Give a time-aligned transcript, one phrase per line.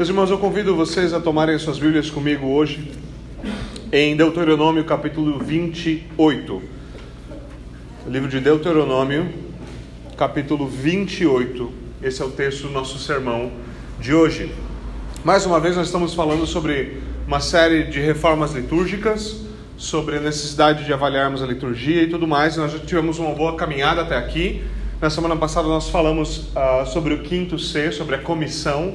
[0.00, 2.90] Meus irmãos, eu convido vocês a tomarem suas Bíblias comigo hoje
[3.92, 6.62] em Deuteronômio capítulo 28.
[8.06, 9.30] O livro de Deuteronômio,
[10.16, 11.70] capítulo 28.
[12.02, 13.52] Esse é o texto do nosso sermão
[14.00, 14.50] de hoje.
[15.22, 16.96] Mais uma vez, nós estamos falando sobre
[17.26, 19.42] uma série de reformas litúrgicas,
[19.76, 22.56] sobre a necessidade de avaliarmos a liturgia e tudo mais.
[22.56, 24.64] Nós já tivemos uma boa caminhada até aqui.
[24.98, 28.94] Na semana passada, nós falamos uh, sobre o quinto C, sobre a comissão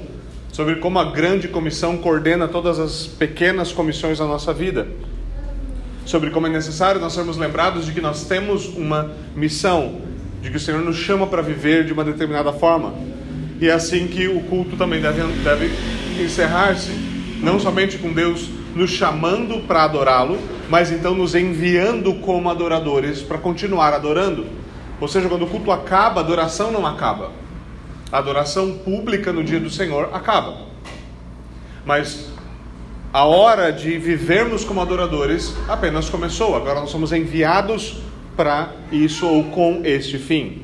[0.56, 4.88] sobre como a grande comissão coordena todas as pequenas comissões da nossa vida.
[6.06, 10.00] Sobre como é necessário nós sermos lembrados de que nós temos uma missão,
[10.42, 12.94] de que o Senhor nos chama para viver de uma determinada forma.
[13.60, 15.70] E é assim que o culto também deve, deve
[16.24, 16.92] encerrar-se,
[17.42, 23.38] não somente com Deus nos chamando para adorá-lo, mas então nos enviando como adoradores para
[23.38, 24.46] continuar adorando.
[25.02, 27.35] Ou seja, quando o culto acaba, a adoração não acaba
[28.12, 30.58] a adoração pública no dia do Senhor acaba.
[31.86, 32.30] Mas
[33.14, 36.56] a hora de vivermos como adoradores apenas começou.
[36.56, 37.98] Agora nós somos enviados
[38.36, 40.64] para isso ou com este fim.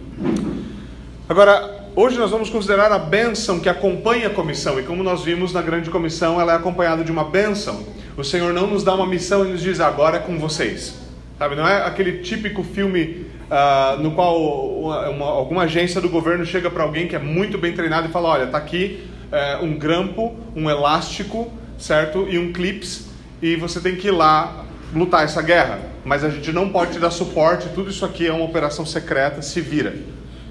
[1.29, 4.79] Agora, hoje nós vamos considerar a bênção que acompanha a comissão.
[4.79, 7.85] E como nós vimos na grande comissão, ela é acompanhada de uma bênção.
[8.17, 10.95] O Senhor não nos dá uma missão e nos diz agora é com vocês.
[11.39, 16.45] Sabe, não é aquele típico filme uh, no qual uma, uma, alguma agência do governo
[16.45, 19.77] chega para alguém que é muito bem treinado e fala: olha, está aqui uh, um
[19.77, 22.25] grampo, um elástico, certo?
[22.29, 23.09] E um clips,
[23.41, 25.79] e você tem que ir lá lutar essa guerra.
[26.03, 29.41] Mas a gente não pode te dar suporte, tudo isso aqui é uma operação secreta,
[29.41, 29.95] se vira.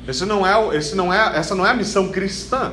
[0.07, 2.73] Esse não é, esse não é, essa não é a missão cristã.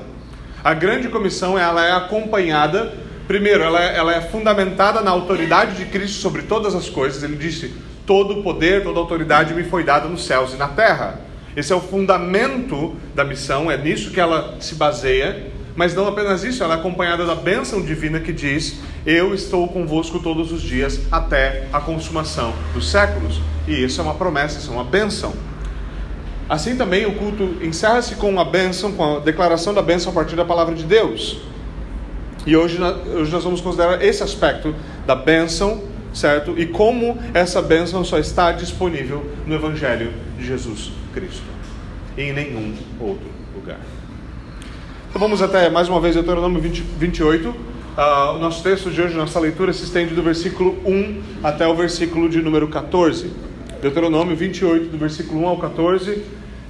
[0.63, 2.93] A grande comissão ela é acompanhada,
[3.27, 7.23] primeiro, ela é, ela é fundamentada na autoridade de Cristo sobre todas as coisas.
[7.23, 7.73] Ele disse:
[8.07, 11.19] todo o poder, toda a autoridade me foi dada nos céus e na terra.
[11.55, 16.43] Esse é o fundamento da missão, é nisso que ela se baseia, mas não apenas
[16.43, 21.01] isso, ela é acompanhada da bênção divina que diz: Eu estou convosco todos os dias
[21.11, 23.41] até a consumação dos séculos.
[23.67, 25.33] E isso é uma promessa, isso é uma bênção.
[26.49, 30.35] Assim também o culto encerra-se com a bênção, com a declaração da bênção a partir
[30.35, 31.41] da palavra de Deus.
[32.45, 34.73] E hoje, hoje nós vamos considerar esse aspecto
[35.05, 35.83] da bênção
[36.17, 36.55] certo?
[36.57, 41.43] E como essa bênção só está disponível no Evangelho de Jesus Cristo
[42.17, 43.79] em nenhum outro lugar.
[45.09, 47.49] Então vamos até mais uma vez Deuteronômio 20, 28.
[47.49, 51.75] Uh, o nosso texto de hoje, nossa leitura, se estende do versículo 1 até o
[51.75, 53.31] versículo de número 14.
[53.81, 56.23] Deuteronômio 28, do versículo 1 ao 14.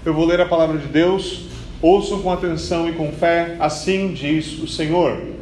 [0.05, 1.45] Eu vou ler a palavra de Deus.
[1.81, 5.36] Ouçam com atenção e com fé, assim diz o Senhor.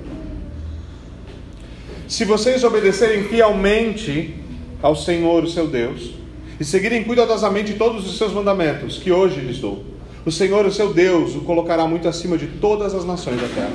[2.07, 4.35] Se vocês obedecerem fielmente
[4.81, 6.11] ao Senhor, o seu Deus,
[6.59, 9.83] e seguirem cuidadosamente todos os seus mandamentos, que hoje lhes dou,
[10.23, 13.73] o Senhor, o seu Deus, o colocará muito acima de todas as nações da terra.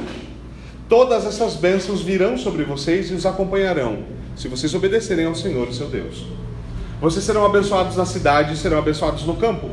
[0.89, 4.05] Todas essas bênçãos virão sobre vocês e os acompanharão,
[4.37, 6.25] se vocês obedecerem ao Senhor, o seu Deus.
[7.01, 9.69] Vocês serão abençoados na cidade e serão abençoados no campo.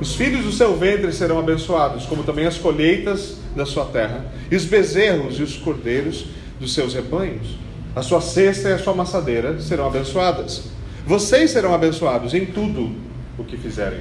[0.00, 4.56] Os filhos do seu ventre serão abençoados, como também as colheitas da sua terra, e
[4.56, 6.26] os bezerros e os cordeiros
[6.58, 7.69] dos seus rebanhos.
[7.94, 10.62] A sua cesta e a sua maçadeira serão abençoadas.
[11.04, 12.94] Vocês serão abençoados em tudo
[13.36, 14.00] o que fizerem.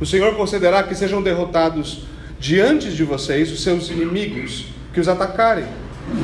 [0.00, 2.04] O Senhor concederá que sejam derrotados
[2.38, 5.66] diante de vocês os seus inimigos que os atacarem.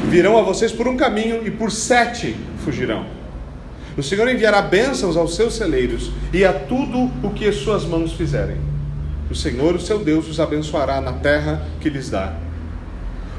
[0.09, 2.35] Virão a vocês por um caminho e por sete
[2.65, 3.05] fugirão.
[3.95, 8.15] O Senhor enviará bênçãos aos seus celeiros e a tudo o que as suas mãos
[8.15, 8.57] fizerem.
[9.31, 12.46] O Senhor, o seu Deus, os abençoará na terra que lhes dá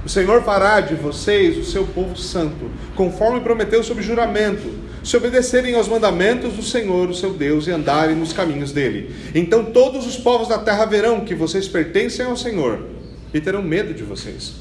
[0.08, 4.74] o Senhor fará de vocês o seu povo santo, conforme prometeu sob juramento,
[5.04, 9.14] se obedecerem aos mandamentos do Senhor, o seu Deus, e andarem nos caminhos dele.
[9.36, 12.86] Então todos os povos da terra verão que vocês pertencem ao Senhor
[13.34, 14.54] e terão medo de vocês.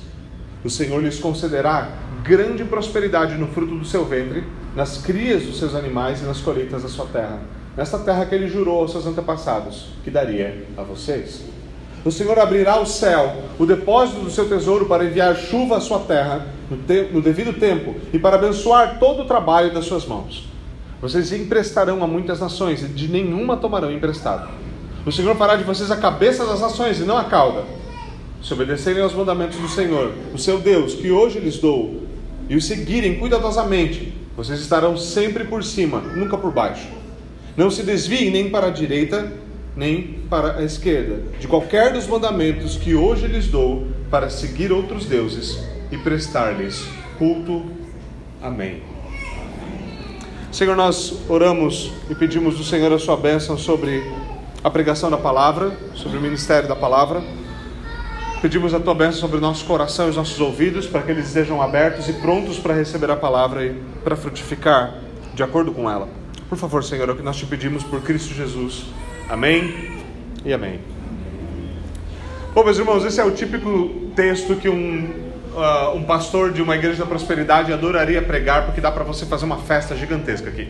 [0.64, 1.92] O Senhor lhes concederá
[2.24, 4.42] grande prosperidade no fruto do seu ventre,
[4.74, 7.38] nas crias dos seus animais e nas colheitas da sua terra,
[7.76, 11.44] nesta terra que ele jurou aos seus antepassados, que daria a vocês.
[12.06, 15.98] O Senhor abrirá o céu, o depósito do seu tesouro, para enviar chuva à sua
[15.98, 20.48] terra no, te no devido tempo e para abençoar todo o trabalho das suas mãos.
[21.02, 24.48] Vocês emprestarão a muitas nações e de nenhuma tomarão emprestado.
[25.04, 27.64] O Senhor fará de vocês a cabeça das nações e não a cauda.
[28.40, 32.04] Se obedecerem aos mandamentos do Senhor, o seu Deus, que hoje lhes dou,
[32.48, 36.86] e os seguirem cuidadosamente, vocês estarão sempre por cima, nunca por baixo.
[37.56, 39.44] Não se desviem nem para a direita
[39.76, 45.04] nem para a esquerda, de qualquer dos mandamentos que hoje lhes dou, para seguir outros
[45.04, 45.62] deuses
[45.92, 46.86] e prestar-lhes
[47.18, 47.66] culto.
[48.42, 48.82] Amém.
[50.50, 54.02] Senhor, nós oramos e pedimos do Senhor a sua bênção sobre
[54.64, 57.22] a pregação da palavra, sobre o ministério da palavra.
[58.40, 61.26] Pedimos a tua bênção sobre o nosso coração e os nossos ouvidos, para que eles
[61.26, 64.94] estejam abertos e prontos para receber a palavra e para frutificar
[65.34, 66.08] de acordo com ela.
[66.48, 68.86] Por favor, Senhor, é o que nós te pedimos por Cristo Jesus.
[69.28, 69.90] Amém
[70.44, 70.78] e amém.
[72.54, 75.10] Bom, meus irmãos, esse é o típico texto que um,
[75.52, 79.44] uh, um pastor de uma igreja da prosperidade adoraria pregar, porque dá para você fazer
[79.44, 80.68] uma festa gigantesca aqui.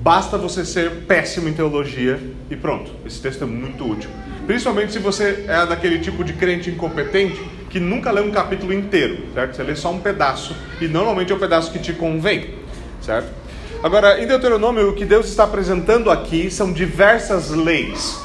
[0.00, 2.18] Basta você ser péssimo em teologia
[2.50, 2.90] e pronto.
[3.04, 4.08] Esse texto é muito útil.
[4.46, 7.38] Principalmente se você é daquele tipo de crente incompetente
[7.68, 9.54] que nunca lê um capítulo inteiro, certo?
[9.54, 12.54] Você lê só um pedaço e normalmente é o pedaço que te convém,
[13.02, 13.30] certo?
[13.80, 18.20] Agora, em Deuteronômio, o que Deus está apresentando aqui são diversas leis,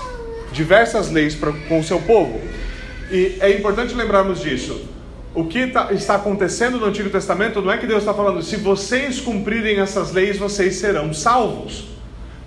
[0.52, 2.42] diversas leis para, com o seu povo.
[3.12, 4.90] E é importante lembrarmos disso.
[5.36, 8.56] O que tá, está acontecendo no Antigo Testamento não é que Deus está falando, se
[8.56, 11.86] vocês cumprirem essas leis, vocês serão salvos.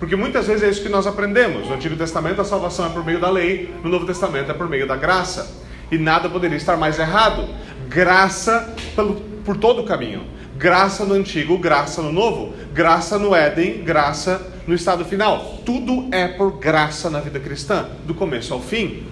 [0.01, 1.69] Porque muitas vezes é isso que nós aprendemos.
[1.69, 4.69] No Antigo Testamento a salvação é por meio da lei, no Novo Testamento é por
[4.69, 5.65] meio da graça.
[5.93, 7.49] E nada poderia estar mais errado.
[7.89, 9.15] Graça pelo,
[9.45, 10.36] por todo o caminho.
[10.59, 15.61] Graça no antigo, graça no novo, graça no Éden, graça no estado final.
[15.67, 19.05] Tudo é por graça na vida cristã, do começo ao fim.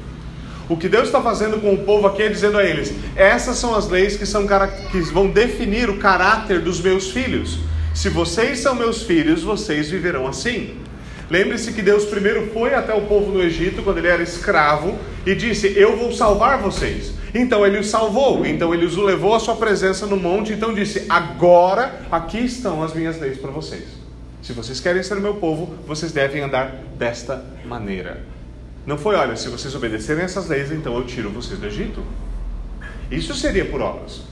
[0.71, 3.75] O que Deus está fazendo com o povo aqui é dizendo a eles: essas são
[3.75, 4.47] as leis que, são,
[4.91, 7.59] que vão definir o caráter dos meus filhos.
[7.93, 10.79] Se vocês são meus filhos, vocês viverão assim.
[11.29, 15.35] Lembre-se que Deus primeiro foi até o povo no Egito, quando ele era escravo, e
[15.35, 17.13] disse: Eu vou salvar vocês.
[17.35, 21.05] Então ele os salvou, então ele os levou à sua presença no monte, então disse:
[21.09, 23.85] Agora aqui estão as minhas leis para vocês.
[24.41, 28.23] Se vocês querem ser meu povo, vocês devem andar desta maneira.
[28.87, 32.05] Não foi, olha, se vocês obedecerem essas leis, então eu tiro vocês do Egito.
[33.11, 34.23] Isso seria por obras,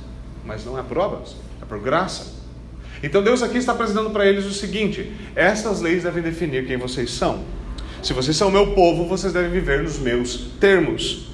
[0.45, 2.35] mas não é por obras, é por graça.
[3.03, 7.11] Então Deus aqui está apresentando para eles o seguinte: essas leis devem definir quem vocês
[7.11, 7.43] são.
[8.01, 11.32] Se vocês são meu povo, vocês devem viver nos meus termos.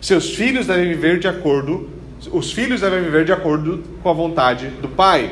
[0.00, 1.90] Seus filhos devem viver de acordo,
[2.32, 5.30] os filhos devem viver de acordo com a vontade do Pai.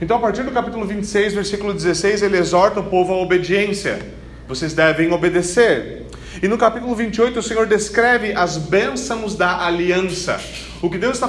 [0.00, 4.00] Então, a partir do capítulo 26, versículo 16, ele exorta o povo à obediência.
[4.48, 6.06] Vocês devem obedecer.
[6.42, 10.40] E no capítulo 28, o Senhor descreve as bênçãos da aliança.
[10.80, 11.28] O que Deus está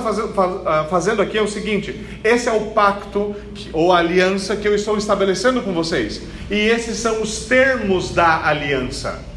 [0.66, 3.36] ah, fazendo aqui é o seguinte: esse é o pacto
[3.74, 6.22] ou aliança que eu estou estabelecendo com vocês.
[6.50, 9.33] E esses são os termos da aliança.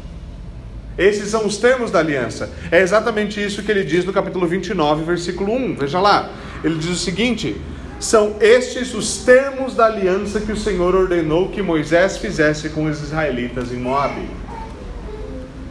[0.97, 2.49] Esses são os termos da aliança.
[2.71, 5.75] É exatamente isso que ele diz no capítulo 29, versículo 1.
[5.75, 6.31] Veja lá.
[6.63, 7.55] Ele diz o seguinte:
[7.99, 12.99] São estes os termos da aliança que o Senhor ordenou que Moisés fizesse com os
[12.99, 14.27] israelitas em Moabe.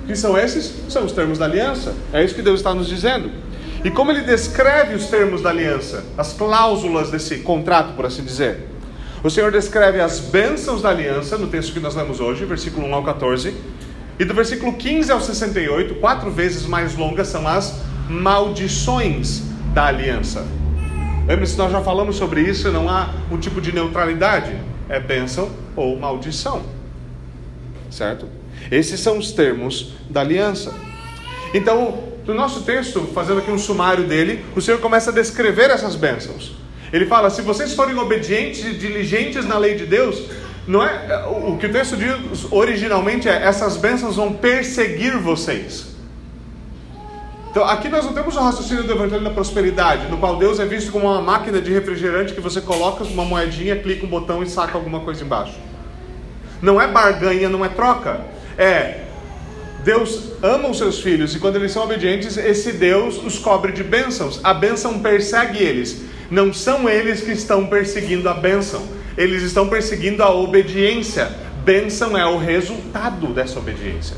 [0.06, 0.72] Que são esses?
[0.88, 1.92] São os termos da aliança.
[2.12, 3.28] É isso que Deus está nos dizendo.
[3.84, 8.68] E como ele descreve os termos da aliança, as cláusulas desse contrato, por assim dizer.
[9.24, 12.94] O Senhor descreve as bênçãos da aliança, no texto que nós lemos hoje, versículo 1
[12.94, 13.54] ao 14
[14.18, 19.42] e do versículo 15 ao 68, quatro vezes mais longas são as maldições
[19.74, 20.46] da aliança.
[21.26, 24.56] Lembre-se, nós já falamos sobre isso, não há um tipo de neutralidade,
[24.88, 26.62] é bênção ou maldição.
[27.90, 28.28] Certo?
[28.70, 30.72] Esses são os termos da aliança.
[31.52, 35.94] Então, no nosso texto, fazendo aqui um sumário dele, o Senhor começa a descrever essas
[35.94, 36.56] bênçãos.
[36.92, 40.22] Ele fala: se vocês forem obedientes e diligentes na lei de Deus,
[40.66, 45.94] não é, o que o texto diz originalmente é: essas bênçãos vão perseguir vocês.
[47.50, 50.66] Então, aqui nós não temos o raciocínio do Evangelho da Prosperidade, no qual Deus é
[50.66, 54.46] visto como uma máquina de refrigerante que você coloca uma moedinha, clica um botão e
[54.46, 55.54] saca alguma coisa embaixo.
[56.60, 58.20] Não é barganha, não é troca.
[58.58, 59.06] É
[59.86, 63.84] Deus ama os seus filhos e quando eles são obedientes, esse Deus os cobre de
[63.84, 64.40] bênçãos.
[64.42, 66.02] A bênção persegue eles.
[66.28, 68.82] Não são eles que estão perseguindo a bênção.
[69.16, 71.30] Eles estão perseguindo a obediência.
[71.64, 74.16] Bênção é o resultado dessa obediência.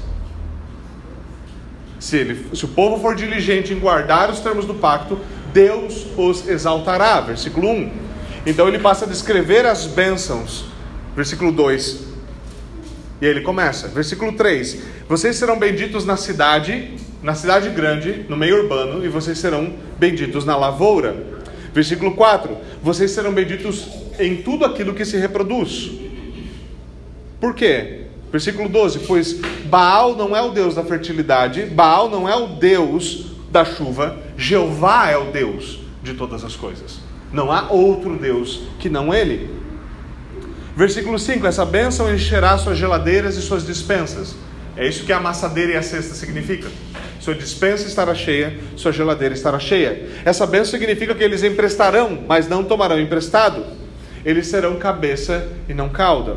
[1.98, 5.18] Se, ele, se o povo for diligente em guardar os termos do pacto,
[5.52, 7.20] Deus os exaltará.
[7.20, 7.90] Versículo 1.
[8.46, 10.66] Então ele passa a descrever as bênçãos.
[11.16, 12.08] Versículo 2.
[13.20, 13.88] E aí ele começa.
[13.88, 14.78] Versículo 3:
[15.08, 20.44] Vocês serão benditos na cidade, na cidade grande, no meio urbano, e vocês serão benditos
[20.44, 21.16] na lavoura.
[21.74, 23.88] Versículo 4: Vocês serão benditos
[24.18, 25.90] em tudo aquilo que se reproduz.
[27.40, 28.06] Por quê?
[28.30, 33.26] Versículo 12: Pois Baal não é o Deus da fertilidade, Baal não é o Deus
[33.50, 36.98] da chuva, Jeová é o Deus de todas as coisas.
[37.32, 39.50] Não há outro Deus que não Ele.
[40.76, 44.34] Versículo 5: Essa bênção encherá suas geladeiras e suas dispensas.
[44.76, 46.68] É isso que a amassadeira e a cesta significa.
[47.20, 50.08] Sua dispensa estará cheia, sua geladeira estará cheia.
[50.24, 53.77] Essa bênção significa que eles emprestarão, mas não tomarão emprestado
[54.28, 56.36] eles serão cabeça e não cauda.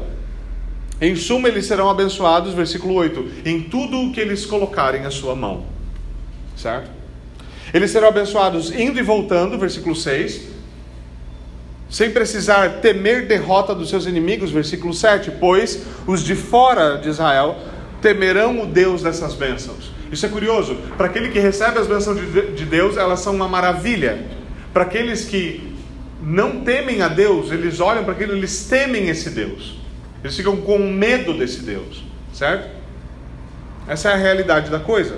[1.01, 5.35] Em suma, eles serão abençoados, versículo 8, em tudo o que eles colocarem a sua
[5.35, 5.65] mão.
[6.55, 6.89] Certo?
[7.73, 10.41] Eles serão abençoados indo e voltando, versículo 6,
[11.89, 17.59] sem precisar temer derrota dos seus inimigos, versículo 7, pois os de fora de Israel
[18.01, 19.91] temerão o Deus dessas bênçãos.
[20.09, 22.17] Isso é curioso, para aquele que recebe as bênçãos
[22.55, 24.25] de Deus, elas são uma maravilha.
[24.71, 25.70] Para aqueles que
[26.21, 29.79] não temem a Deus, eles olham para aquilo, eles temem esse Deus.
[30.23, 32.69] Eles ficam com medo desse Deus, certo?
[33.87, 35.17] Essa é a realidade da coisa.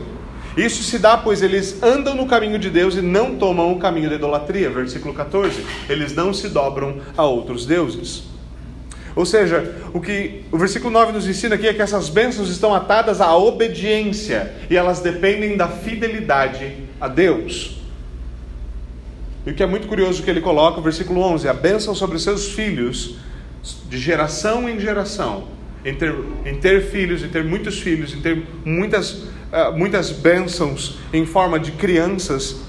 [0.55, 4.09] Isso se dá pois eles andam no caminho de Deus e não tomam o caminho
[4.09, 4.69] da idolatria.
[4.69, 5.65] Versículo 14.
[5.89, 8.23] Eles não se dobram a outros deuses.
[9.15, 12.73] Ou seja, o que o versículo 9 nos ensina aqui é que essas bênçãos estão
[12.73, 17.82] atadas à obediência e elas dependem da fidelidade a Deus.
[19.45, 22.17] E o que é muito curioso que ele coloca, o versículo 11: a bênção sobre
[22.17, 23.15] seus filhos,
[23.89, 25.47] de geração em geração,
[25.83, 30.97] em ter, em ter filhos, em ter muitos filhos, em ter muitas, uh, muitas bênçãos
[31.11, 32.61] em forma de crianças,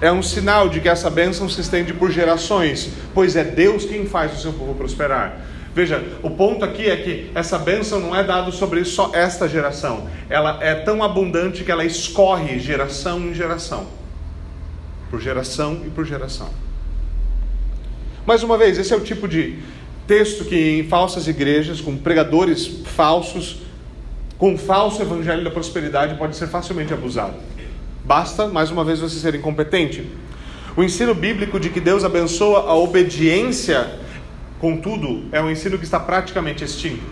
[0.00, 4.04] é um sinal de que essa bênção se estende por gerações, pois é Deus quem
[4.04, 5.40] faz o seu povo prosperar.
[5.72, 10.08] Veja, o ponto aqui é que essa bênção não é dada sobre só esta geração,
[10.28, 14.03] ela é tão abundante que ela escorre geração em geração
[15.14, 16.48] por geração e por geração.
[18.26, 19.60] Mais uma vez, esse é o tipo de
[20.08, 22.66] texto que em falsas igrejas, com pregadores
[22.96, 23.58] falsos,
[24.36, 27.36] com falso evangelho da prosperidade, pode ser facilmente abusado.
[28.04, 30.04] Basta, mais uma vez, você ser incompetente.
[30.76, 34.00] O ensino bíblico de que Deus abençoa a obediência,
[34.58, 37.04] contudo, é um ensino que está praticamente extinto.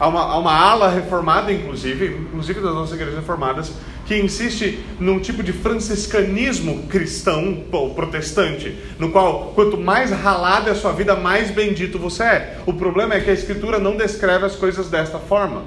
[0.00, 3.72] Há uma, há uma ala reformada, inclusive, inclusive das nossas igrejas reformadas,
[4.06, 10.72] que insiste num tipo de franciscanismo cristão ou protestante, no qual quanto mais ralada é
[10.72, 12.58] a sua vida, mais bendito você é.
[12.64, 15.64] O problema é que a Escritura não descreve as coisas desta forma.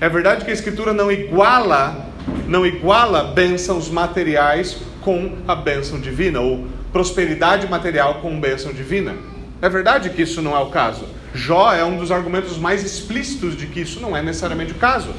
[0.00, 2.08] É verdade que a Escritura não iguala,
[2.48, 9.14] não iguala bênçãos materiais com a bênção divina, ou prosperidade material com bênção divina.
[9.62, 11.04] É verdade que isso não é o caso.
[11.34, 15.12] Jó é um dos argumentos mais explícitos de que isso não é necessariamente o caso.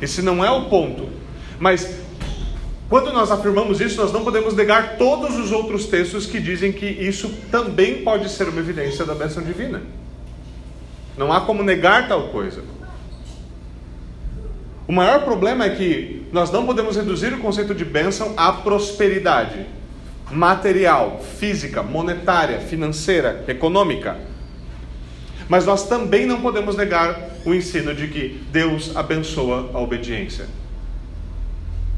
[0.00, 1.08] Esse não é o ponto.
[1.58, 1.98] Mas
[2.88, 6.86] quando nós afirmamos isso, nós não podemos negar todos os outros textos que dizem que
[6.86, 9.82] isso também pode ser uma evidência da bênção divina.
[11.16, 12.62] Não há como negar tal coisa.
[14.86, 19.66] O maior problema é que nós não podemos reduzir o conceito de bênção à prosperidade
[20.30, 24.27] material, física, monetária, financeira, econômica.
[25.48, 30.46] Mas nós também não podemos negar o ensino de que Deus abençoa a obediência.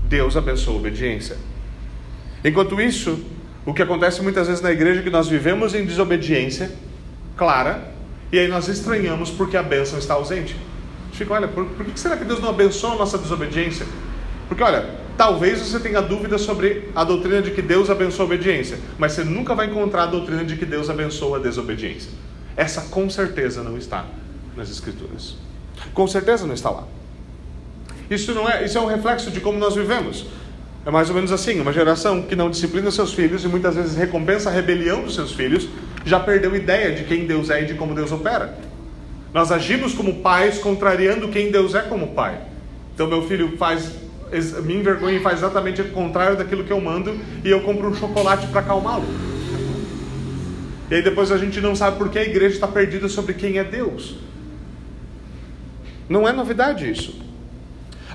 [0.04, 1.36] Deus abençoa a obediência.
[2.44, 3.24] Enquanto isso,
[3.66, 6.70] o que acontece muitas vezes na igreja é que nós vivemos em desobediência
[7.36, 7.92] clara
[8.32, 10.56] e aí nós estranhamos porque a bênção está ausente.
[11.12, 13.84] Fica, olha, por, por que será que Deus não abençoa a nossa desobediência?
[14.48, 18.78] Porque, olha, talvez você tenha dúvida sobre a doutrina de que Deus abençoa a obediência,
[18.98, 22.10] mas você nunca vai encontrar a doutrina de que Deus abençoa a desobediência.
[22.60, 24.04] Essa com certeza não está
[24.54, 25.34] nas Escrituras.
[25.94, 26.84] Com certeza não está lá.
[28.10, 30.26] Isso não é, isso é um reflexo de como nós vivemos.
[30.84, 33.96] É mais ou menos assim, uma geração que não disciplina seus filhos e muitas vezes
[33.96, 35.70] recompensa a rebelião dos seus filhos,
[36.04, 38.58] já perdeu ideia de quem Deus é e de como Deus opera.
[39.32, 42.42] Nós agimos como pais contrariando quem Deus é como pai.
[42.94, 43.90] Então meu filho faz
[44.62, 47.94] me envergonha e faz exatamente o contrário daquilo que eu mando e eu compro um
[47.94, 49.29] chocolate para acalmá-lo.
[50.90, 53.64] E aí depois a gente não sabe porque a igreja está perdida sobre quem é
[53.64, 54.16] Deus.
[56.08, 57.20] Não é novidade isso.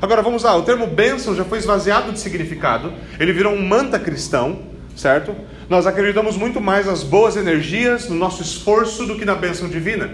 [0.01, 3.97] Agora vamos lá, o termo bênção já foi esvaziado de significado, ele virou um manta
[3.97, 4.59] cristão,
[4.93, 5.33] certo?
[5.69, 10.11] Nós acreditamos muito mais nas boas energias, no nosso esforço, do que na bênção divina.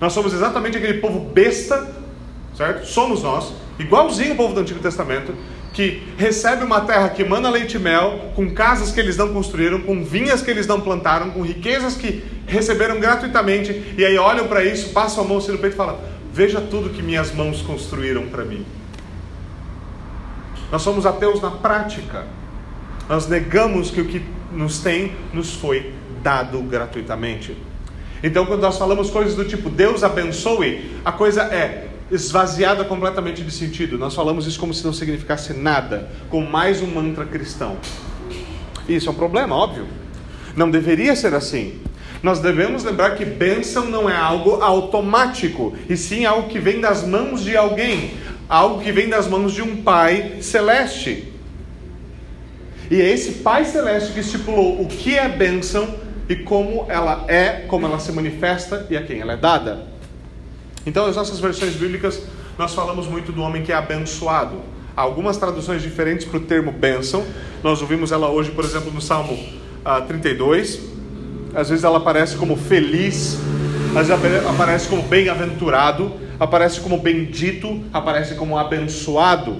[0.00, 1.92] Nós somos exatamente aquele povo besta,
[2.56, 2.86] certo?
[2.86, 5.34] Somos nós, igualzinho o povo do Antigo Testamento,
[5.74, 9.80] que recebe uma terra que emana leite e mel, com casas que eles não construíram,
[9.80, 14.64] com vinhas que eles não plantaram, com riquezas que receberam gratuitamente, e aí olham para
[14.64, 15.98] isso, passam a mão assim no peito e falam:
[16.32, 18.64] Veja tudo que minhas mãos construíram para mim.
[20.70, 22.24] Nós somos ateus na prática.
[23.08, 27.56] Nós negamos que o que nos tem nos foi dado gratuitamente.
[28.22, 33.50] Então, quando nós falamos coisas do tipo Deus abençoe, a coisa é esvaziada completamente de
[33.50, 33.98] sentido.
[33.98, 37.76] Nós falamos isso como se não significasse nada, como mais um mantra cristão.
[38.88, 39.86] Isso é um problema, óbvio.
[40.56, 41.80] Não deveria ser assim.
[42.22, 47.06] Nós devemos lembrar que bênção não é algo automático, e sim algo que vem das
[47.06, 48.14] mãos de alguém
[48.48, 51.32] algo que vem das mãos de um Pai celeste.
[52.90, 55.94] E é esse Pai celeste que estipulou o que é bênção
[56.28, 59.93] e como ela é, como ela se manifesta e a quem ela é dada.
[60.86, 62.22] Então, nas nossas versões bíblicas,
[62.58, 64.56] nós falamos muito do homem que é abençoado.
[64.96, 67.24] Há algumas traduções diferentes para o termo bênção.
[67.62, 70.80] Nós ouvimos ela hoje, por exemplo, no Salmo uh, 32.
[71.54, 73.38] Às vezes ela aparece como feliz,
[73.96, 79.56] às vezes aparece como bem-aventurado, aparece como bendito, aparece como abençoado.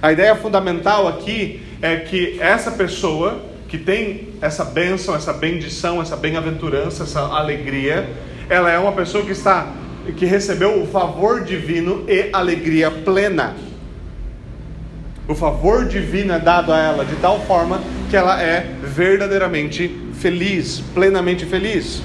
[0.00, 6.16] A ideia fundamental aqui é que essa pessoa que tem essa bênção, essa bendição, essa
[6.16, 8.08] bem-aventurança, essa alegria,
[8.48, 9.72] ela é uma pessoa que está
[10.12, 13.54] que recebeu o favor divino e alegria plena.
[15.28, 20.80] O favor divino é dado a ela de tal forma que ela é verdadeiramente feliz,
[20.94, 22.00] plenamente feliz.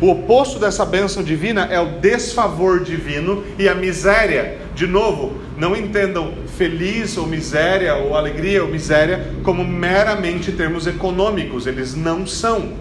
[0.00, 4.58] O oposto dessa bênção divina é o desfavor divino e a miséria.
[4.74, 11.66] De novo, não entendam feliz ou miséria, ou alegria ou miséria, como meramente termos econômicos,
[11.66, 12.74] eles não são.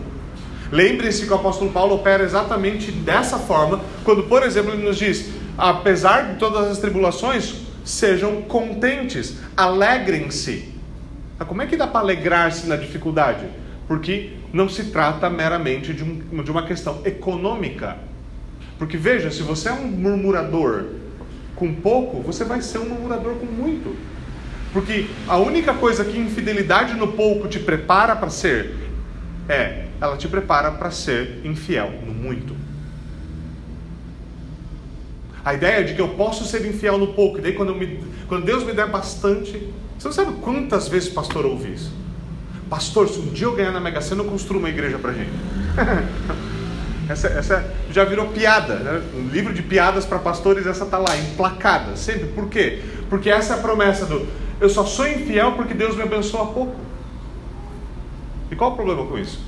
[0.72, 5.30] Lembre-se que o apóstolo Paulo opera exatamente dessa forma, quando, por exemplo, ele nos diz:
[5.58, 10.74] apesar de todas as tribulações, sejam contentes, alegrem-se.
[11.38, 13.46] Ah, como é que dá para alegrar-se na dificuldade?
[13.86, 17.98] Porque não se trata meramente de, um, de uma questão econômica.
[18.80, 20.86] Porque veja, se você é um murmurador
[21.54, 23.94] com pouco, você vai ser um murmurador com muito.
[24.72, 28.74] Porque a única coisa que infidelidade no pouco te prepara para ser
[29.50, 32.67] é, ela te prepara para ser infiel no muito.
[35.48, 38.44] A ideia de que eu posso ser infiel no pouco, e daí quando, me, quando
[38.44, 39.72] Deus me der bastante.
[39.98, 41.90] Você não sabe quantas vezes pastor ouve isso?
[42.70, 45.32] Pastor, se um dia eu ganhar na Mega Sena, eu construo uma igreja para gente.
[47.08, 49.02] essa, essa já virou piada, né?
[49.16, 52.26] Um livro de piadas para pastores, essa tá lá, emplacada, sempre.
[52.28, 52.82] Por quê?
[53.10, 54.28] Porque essa é a promessa do
[54.60, 56.76] eu só sou infiel porque Deus me abençoa pouco.
[58.52, 59.40] E qual o problema com isso?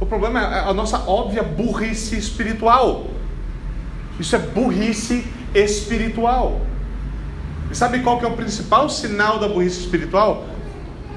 [0.00, 3.06] O problema é a nossa óbvia burrice espiritual.
[4.18, 6.60] Isso é burrice espiritual.
[7.70, 10.46] E sabe qual que é o principal sinal da burrice espiritual?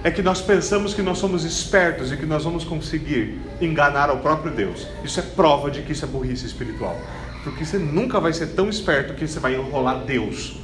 [0.03, 4.17] É que nós pensamos que nós somos espertos e que nós vamos conseguir enganar ao
[4.17, 4.87] próprio Deus.
[5.03, 6.95] Isso é prova de que isso é burrice espiritual.
[7.43, 10.57] Porque você nunca vai ser tão esperto que você vai enrolar Deus.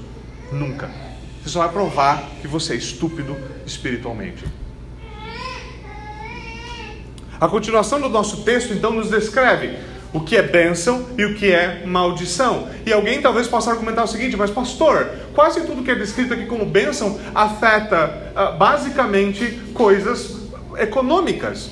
[0.51, 0.89] Nunca.
[1.41, 4.45] Você só vai provar que você é estúpido espiritualmente.
[7.39, 9.75] A continuação do nosso texto então nos descreve
[10.13, 12.67] o que é bênção e o que é maldição.
[12.85, 16.45] E alguém talvez possa argumentar o seguinte: mas, pastor, quase tudo que é descrito aqui
[16.45, 20.41] como bênção afeta uh, basicamente coisas
[20.77, 21.71] econômicas.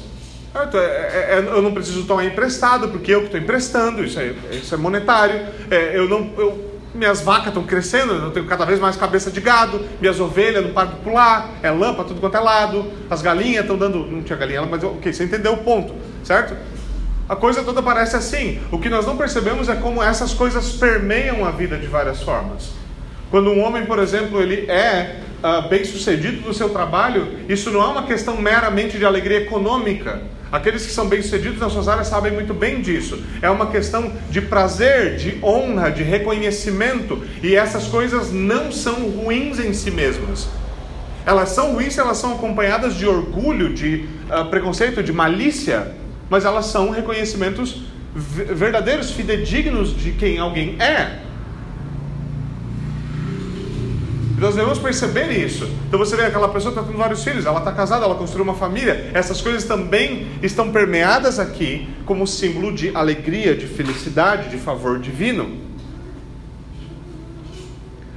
[0.53, 4.19] Ah, é, é, é, eu não preciso tomar emprestado, porque eu que estou emprestando, isso
[4.19, 5.41] é, isso é monetário.
[5.93, 9.85] Eu não, eu, minhas vacas estão crescendo, eu tenho cada vez mais cabeça de gado,
[10.01, 13.61] minhas ovelhas não param de pular, é lã para tudo quanto é lado, as galinhas
[13.61, 14.05] estão dando.
[14.07, 16.55] Não tinha galinha, mas ok, você entendeu o ponto, certo?
[17.29, 18.59] A coisa toda parece assim.
[18.71, 22.71] O que nós não percebemos é como essas coisas permeiam a vida de várias formas.
[23.29, 27.83] Quando um homem, por exemplo, ele é uh, bem sucedido no seu trabalho, isso não
[27.83, 30.23] é uma questão meramente de alegria econômica.
[30.51, 33.23] Aqueles que são bem sucedidos nas suas áreas sabem muito bem disso.
[33.43, 37.23] É uma questão de prazer, de honra, de reconhecimento.
[37.43, 40.49] E essas coisas não são ruins em si mesmas.
[41.27, 45.93] Elas são ruins se elas são acompanhadas de orgulho, de uh, preconceito, de malícia
[46.29, 47.81] mas elas são reconhecimentos
[48.13, 51.19] verdadeiros, fidedignos de quem alguém é.
[54.37, 55.69] E nós devemos perceber isso.
[55.87, 58.43] Então você vê aquela pessoa que está tendo vários filhos, ela está casada, ela construiu
[58.43, 59.11] uma família.
[59.13, 65.57] Essas coisas também estão permeadas aqui como símbolo de alegria, de felicidade, de favor divino.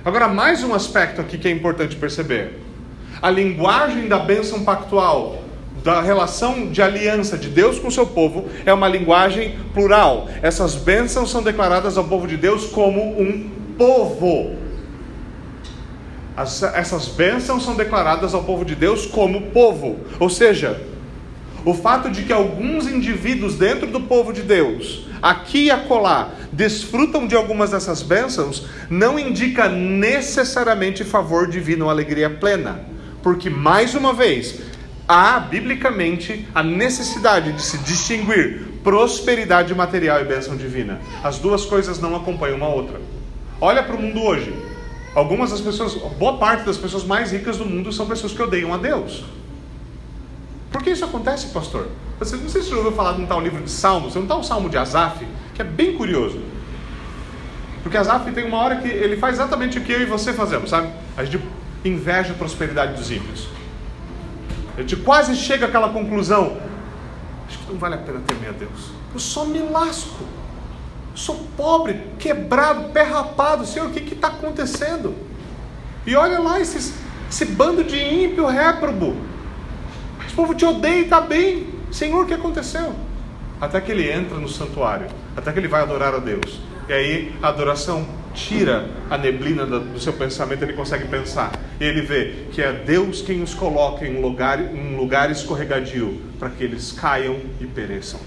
[0.04, 2.60] Agora, mais um aspecto aqui que é importante perceber:
[3.20, 5.41] a linguagem da bênção pactual
[5.82, 10.28] da relação de aliança de Deus com o seu povo é uma linguagem plural.
[10.40, 14.56] Essas bênçãos são declaradas ao povo de Deus como um povo.
[16.36, 19.98] As, essas bênçãos são declaradas ao povo de Deus como povo.
[20.18, 20.80] Ou seja,
[21.64, 27.26] o fato de que alguns indivíduos dentro do povo de Deus, aqui e acolá, desfrutam
[27.26, 32.80] de algumas dessas bênçãos, não indica necessariamente favor divino ou alegria plena.
[33.22, 34.60] Porque, mais uma vez,
[35.06, 41.00] há, biblicamente, a necessidade de se distinguir prosperidade material e bênção divina.
[41.22, 43.00] As duas coisas não acompanham uma outra.
[43.60, 44.52] Olha para o mundo hoje.
[45.14, 48.72] Algumas das pessoas, boa parte das pessoas mais ricas do mundo são pessoas que odeiam
[48.72, 49.24] a Deus.
[50.70, 51.88] Por que isso acontece, pastor?
[52.18, 54.26] Você não sei se você ouviu falar de um tal livro de Salmos, tem um
[54.26, 56.40] tal Salmo de Asaf, que é bem curioso.
[57.82, 60.70] Porque Asaf tem uma hora que ele faz exatamente o que eu e você fazemos,
[60.70, 60.88] sabe?
[61.16, 61.42] A gente
[61.84, 63.51] inveja a prosperidade dos ímpios.
[64.76, 66.56] A gente quase chega àquela conclusão.
[67.46, 68.90] Acho que não vale a pena temer a Deus.
[69.12, 70.24] Eu só me lasco.
[71.10, 73.66] Eu sou pobre, quebrado, pé rapado.
[73.66, 75.14] Senhor, o que está acontecendo?
[76.06, 76.94] E olha lá esses,
[77.30, 79.14] esse bando de ímpio réprobo.
[80.26, 81.68] Esse povo te odeia e está bem.
[81.90, 82.94] Senhor, o que aconteceu?
[83.60, 85.06] Até que ele entra no santuário,
[85.36, 86.60] até que ele vai adorar a Deus.
[86.88, 91.52] E aí a adoração tira a neblina do seu pensamento, ele consegue pensar.
[91.80, 96.20] E ele vê que é Deus quem os coloca em um lugar, um lugar escorregadio
[96.38, 98.20] para que eles caiam e pereçam.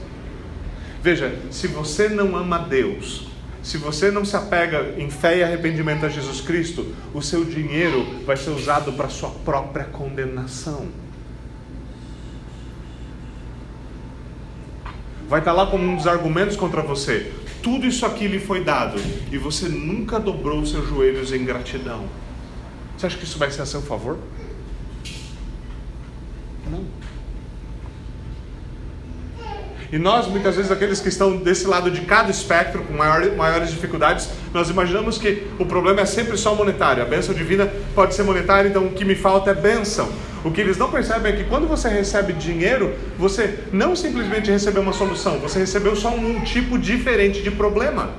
[1.02, 3.28] Veja, se você não ama Deus,
[3.62, 8.06] se você não se apega em fé e arrependimento a Jesus Cristo, o seu dinheiro
[8.26, 10.88] vai ser usado para sua própria condenação.
[15.28, 17.32] Vai estar lá como um dos argumentos contra você.
[17.66, 18.96] Tudo isso aqui lhe foi dado
[19.32, 22.08] e você nunca dobrou seus joelhos em gratidão.
[22.96, 24.20] Você acha que isso vai ser a seu favor?
[26.70, 26.86] Não.
[29.96, 33.70] E nós, muitas vezes, aqueles que estão desse lado de cada espectro, com maior, maiores
[33.70, 37.02] dificuldades, nós imaginamos que o problema é sempre só monetário.
[37.02, 40.10] A bênção divina pode ser monetária, então o que me falta é bênção.
[40.44, 44.82] O que eles não percebem é que quando você recebe dinheiro, você não simplesmente recebeu
[44.82, 48.10] uma solução, você recebeu só um tipo diferente de problema.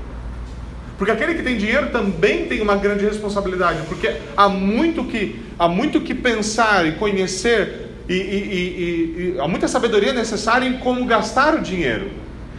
[0.96, 5.68] Porque aquele que tem dinheiro também tem uma grande responsabilidade, porque há muito que, há
[5.68, 11.04] muito que pensar e conhecer e, e, e, e há muita sabedoria necessária em como
[11.04, 12.10] gastar o dinheiro.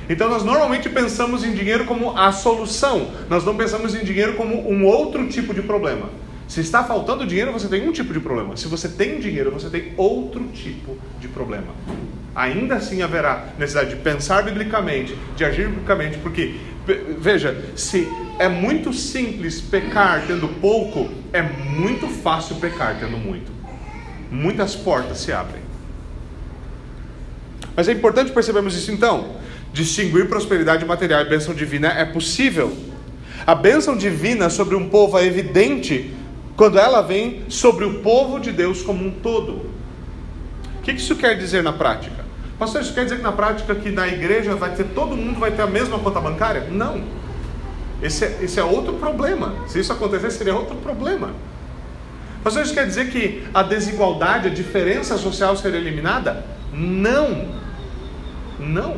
[0.09, 4.69] Então nós normalmente pensamos em dinheiro como a solução, nós não pensamos em dinheiro como
[4.69, 6.09] um outro tipo de problema.
[6.47, 8.55] Se está faltando dinheiro, você tem um tipo de problema.
[8.55, 11.67] Se você tem dinheiro, você tem outro tipo de problema.
[12.33, 16.55] Ainda assim haverá necessidade de pensar biblicamente, de agir biblicamente, porque,
[17.19, 18.07] veja, se
[18.39, 23.56] é muito simples pecar tendo pouco, é muito fácil pecar tendo muito
[24.31, 25.61] muitas portas se abrem.
[27.75, 29.35] Mas é importante percebermos isso então.
[29.71, 32.75] Distinguir prosperidade material e bênção divina é possível.
[33.45, 36.13] A bênção divina sobre um povo é evidente
[36.55, 39.69] quando ela vem sobre o povo de Deus como um todo.
[40.79, 42.25] O que isso quer dizer na prática?
[42.57, 45.51] Pastor, isso quer dizer que na prática que na igreja vai ter todo mundo vai
[45.51, 46.67] ter a mesma conta bancária?
[46.71, 47.03] Não.
[48.01, 49.53] Esse é, esse é outro problema.
[49.67, 51.33] Se isso acontecer, seria outro problema.
[52.47, 56.45] Pastor, isso quer dizer que a desigualdade, a diferença social seria eliminada?
[56.71, 57.45] Não.
[58.57, 58.95] Não.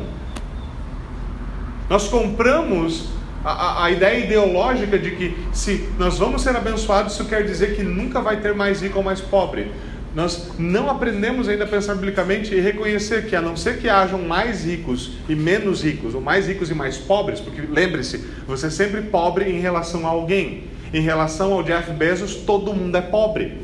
[1.88, 3.08] Nós compramos
[3.44, 7.74] a, a, a, ideia ideológica de que se nós vamos ser abençoados, isso quer dizer
[7.74, 9.72] que nunca vai ter mais rico ou mais pobre.
[10.14, 14.22] Nós não aprendemos ainda a pensar biblicamente e reconhecer que, a não ser que hajam
[14.22, 18.70] mais ricos e menos ricos, ou mais ricos e mais pobres, porque lembre-se, você é
[18.70, 23.62] sempre pobre em relação a alguém em relação ao Jeff Bezos, todo mundo é pobre.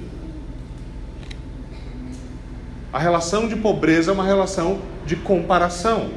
[2.93, 6.11] A relação de pobreza é uma relação de comparação.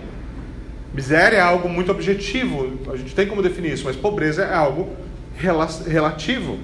[0.93, 4.89] Miséria é algo muito objetivo, a gente tem como definir isso, mas pobreza é algo
[5.35, 6.57] relativo.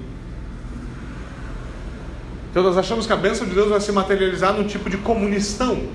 [2.50, 5.86] Então nós achamos que a bênção de Deus vai se materializar no tipo de comunistão,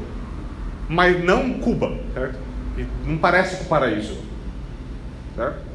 [0.88, 2.38] mas não Cuba, certo?
[2.78, 4.18] E não parece o paraíso,
[5.36, 5.71] certo?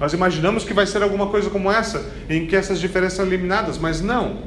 [0.00, 3.78] Nós imaginamos que vai ser alguma coisa como essa, em que essas diferenças são eliminadas,
[3.78, 4.38] mas não.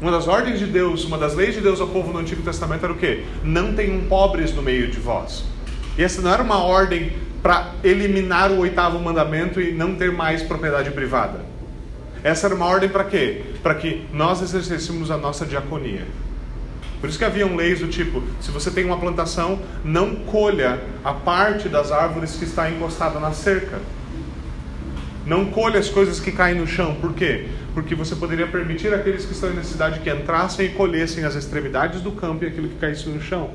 [0.00, 2.84] Uma das ordens de Deus, uma das leis de Deus ao povo no Antigo Testamento
[2.84, 3.24] era o quê?
[3.44, 5.44] Não tenham pobres no meio de vós.
[5.96, 7.12] E essa não era uma ordem
[7.42, 11.40] para eliminar o oitavo mandamento e não ter mais propriedade privada.
[12.24, 13.42] Essa era uma ordem para quê?
[13.62, 16.06] Para que nós exercêssemos a nossa diaconia.
[17.00, 21.12] Por isso que haviam leis do tipo: se você tem uma plantação, não colha a
[21.12, 23.80] parte das árvores que está encostada na cerca.
[25.24, 26.96] Não colhe as coisas que caem no chão.
[27.00, 27.46] Por quê?
[27.74, 32.00] Porque você poderia permitir àqueles que estão em necessidade que entrassem e colhessem as extremidades
[32.00, 33.50] do campo e aquilo que caísse no chão.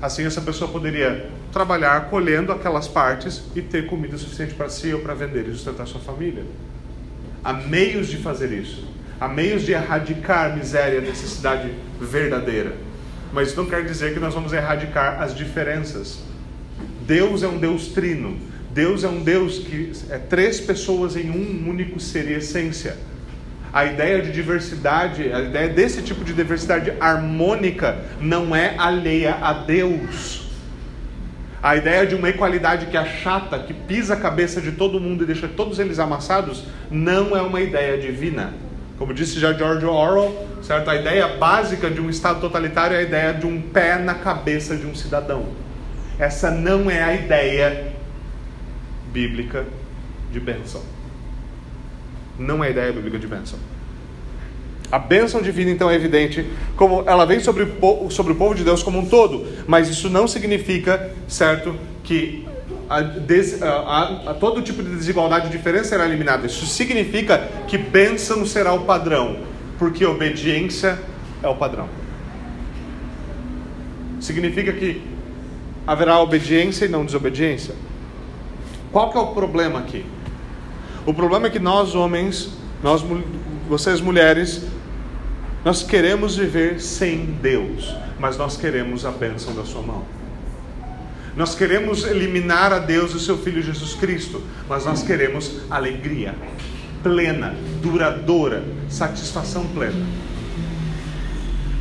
[0.00, 5.00] Assim, essa pessoa poderia trabalhar colhendo aquelas partes e ter comida suficiente para si ou
[5.00, 6.44] para vender e sustentar sua família.
[7.42, 8.86] Há meios de fazer isso.
[9.18, 12.74] Há meios de erradicar miséria e necessidade verdadeira.
[13.32, 16.22] Mas isso não quer dizer que nós vamos erradicar as diferenças.
[17.06, 18.36] Deus é um Deus trino.
[18.74, 22.96] Deus é um Deus que é três pessoas em um único ser e essência.
[23.72, 29.52] A ideia de diversidade, a ideia desse tipo de diversidade harmônica não é alheia a
[29.52, 30.48] Deus.
[31.62, 35.26] A ideia de uma equalidade que achata, que pisa a cabeça de todo mundo e
[35.26, 38.54] deixa todos eles amassados, não é uma ideia divina.
[38.98, 40.90] Como disse já George Orwell, certo?
[40.90, 44.76] a ideia básica de um Estado totalitário é a ideia de um pé na cabeça
[44.76, 45.46] de um cidadão.
[46.18, 47.93] Essa não é a ideia
[49.14, 49.64] bíblica
[50.32, 50.82] de bênção.
[52.36, 53.58] Não é ideia bíblica de bênção.
[54.90, 56.44] A bênção divina, então, é evidente,
[56.76, 60.10] como ela vem sobre o, sobre o povo de Deus como um todo, mas isso
[60.10, 62.46] não significa, certo, que
[62.88, 66.46] a, des, a, a, todo tipo de desigualdade e diferença será eliminada.
[66.46, 69.38] Isso significa que bênção será o padrão.
[69.78, 70.98] porque obediência
[71.42, 71.88] é o padrão.
[74.20, 75.02] Significa que
[75.86, 77.74] haverá obediência e não desobediência.
[78.94, 80.06] Qual que é o problema aqui?
[81.04, 83.04] O problema é que nós homens, nós
[83.68, 84.66] vocês mulheres,
[85.64, 90.04] nós queremos viver sem Deus, mas nós queremos a bênção da sua mão.
[91.36, 96.32] Nós queremos eliminar a Deus e o seu Filho Jesus Cristo, mas nós queremos alegria
[97.02, 100.06] plena, duradoura, satisfação plena.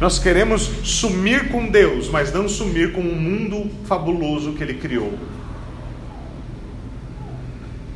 [0.01, 5.13] Nós queremos sumir com Deus, mas não sumir com o mundo fabuloso que Ele criou.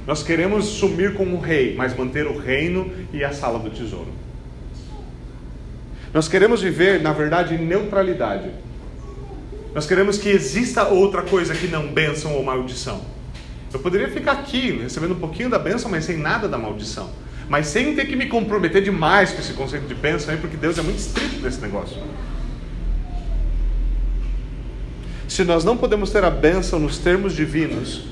[0.08, 4.08] Nós queremos sumir com o rei, mas manter o reino e a sala do tesouro.
[6.14, 8.50] Nós queremos viver, na verdade, em neutralidade.
[9.76, 13.02] Nós queremos que exista outra coisa que não bênção ou maldição.
[13.74, 17.12] Eu poderia ficar aqui recebendo um pouquinho da bênção, mas sem nada da maldição.
[17.50, 20.78] Mas sem ter que me comprometer demais com esse conceito de bênção aí, porque Deus
[20.78, 22.02] é muito estrito nesse negócio.
[25.28, 28.06] Se nós não podemos ter a bênção nos termos divinos,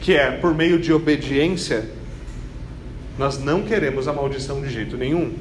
[0.00, 1.88] que é por meio de obediência,
[3.18, 5.32] nós não queremos a maldição de jeito nenhum.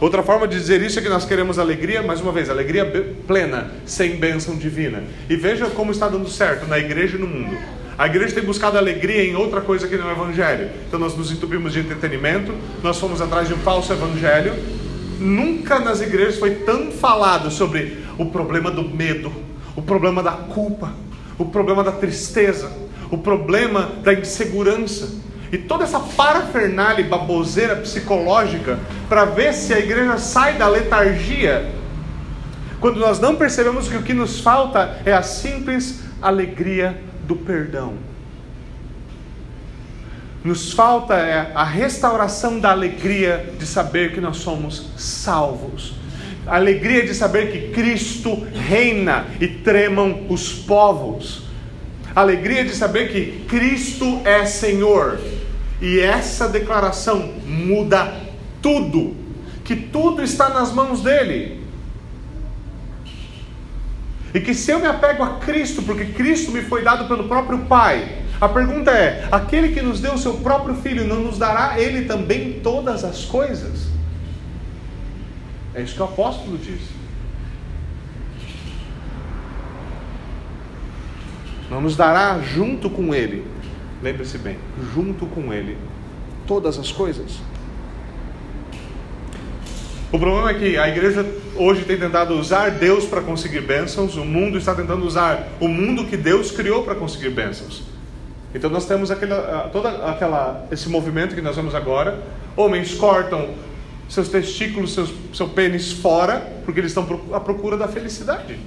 [0.00, 2.86] Outra forma de dizer isso é que nós queremos alegria, mais uma vez, alegria
[3.26, 5.02] plena, sem bênção divina.
[5.28, 7.54] E veja como está dando certo na igreja e no mundo.
[7.98, 10.70] A igreja tem buscado alegria em outra coisa que não é o evangelho.
[10.88, 14.54] Então nós nos entupimos de entretenimento, nós fomos atrás de um falso evangelho.
[15.18, 19.30] Nunca nas igrejas foi tão falado sobre o problema do medo,
[19.76, 20.94] o problema da culpa,
[21.38, 22.72] o problema da tristeza,
[23.10, 25.10] o problema da insegurança
[25.52, 31.72] e toda essa parafernália baboseira psicológica para ver se a igreja sai da letargia.
[32.80, 37.94] Quando nós não percebemos que o que nos falta é a simples alegria do perdão.
[40.42, 45.94] Nos falta é a restauração da alegria de saber que nós somos salvos.
[46.46, 51.49] A alegria de saber que Cristo reina e tremam os povos.
[52.14, 55.20] Alegria de saber que Cristo é Senhor
[55.80, 58.12] e essa declaração muda
[58.60, 59.16] tudo,
[59.64, 61.60] que tudo está nas mãos dele.
[64.34, 67.60] E que se eu me apego a Cristo, porque Cristo me foi dado pelo próprio
[67.60, 71.80] Pai, a pergunta é: aquele que nos deu o seu próprio Filho, não nos dará
[71.80, 73.88] ele também todas as coisas?
[75.74, 76.99] É isso que o apóstolo diz.
[81.70, 83.44] Não nos dará junto com ele
[84.02, 84.56] Lembre-se bem,
[84.94, 85.76] junto com Ele,
[86.46, 87.38] todas as coisas.
[90.10, 94.24] O problema é que a igreja hoje tem tentado usar Deus para conseguir bênçãos, o
[94.24, 97.82] mundo está tentando usar o mundo que Deus criou para conseguir bênçãos.
[98.54, 99.34] Então nós temos aquele,
[99.70, 102.20] todo aquela, esse movimento que nós vemos agora.
[102.56, 103.50] Homens cortam
[104.08, 108.58] seus testículos, seus, seu pênis fora, porque eles estão à procura da felicidade.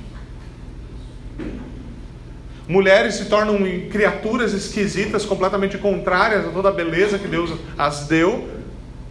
[2.74, 3.60] Mulheres se tornam
[3.92, 8.50] criaturas esquisitas, completamente contrárias a toda a beleza que Deus as deu,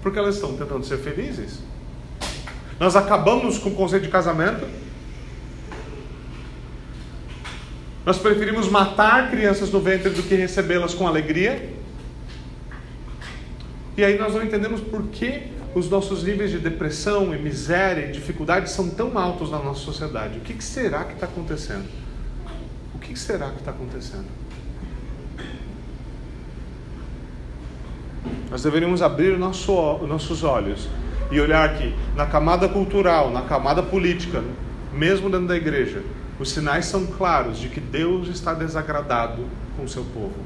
[0.02, 1.60] porque elas estão tentando ser felizes.
[2.80, 4.66] Nós acabamos com o conceito de casamento.
[8.04, 11.72] Nós preferimos matar crianças no ventre do que recebê-las com alegria.
[13.96, 18.10] E aí nós não entendemos por que os nossos níveis de depressão e miséria e
[18.10, 20.38] dificuldade são tão altos na nossa sociedade.
[20.38, 22.01] O que será que está acontecendo?
[23.12, 24.26] Que será que está acontecendo?
[28.50, 30.88] Nós deveríamos abrir nosso, nossos olhos
[31.30, 34.42] e olhar que na camada cultural, na camada política,
[34.92, 36.02] mesmo dentro da igreja,
[36.38, 39.46] os sinais são claros de que Deus está desagradado
[39.76, 40.36] com o seu povo.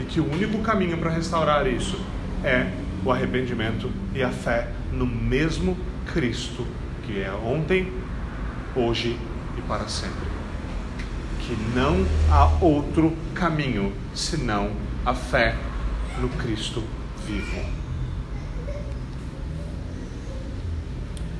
[0.00, 1.98] E que o único caminho para restaurar isso
[2.42, 2.66] é
[3.04, 5.76] o arrependimento e a fé no mesmo
[6.12, 6.66] Cristo
[7.04, 7.92] que é ontem,
[8.76, 9.18] hoje
[9.56, 10.28] e para sempre.
[11.40, 14.70] Que não há outro caminho senão
[15.04, 15.54] a fé
[16.20, 16.82] no Cristo
[17.26, 17.60] vivo.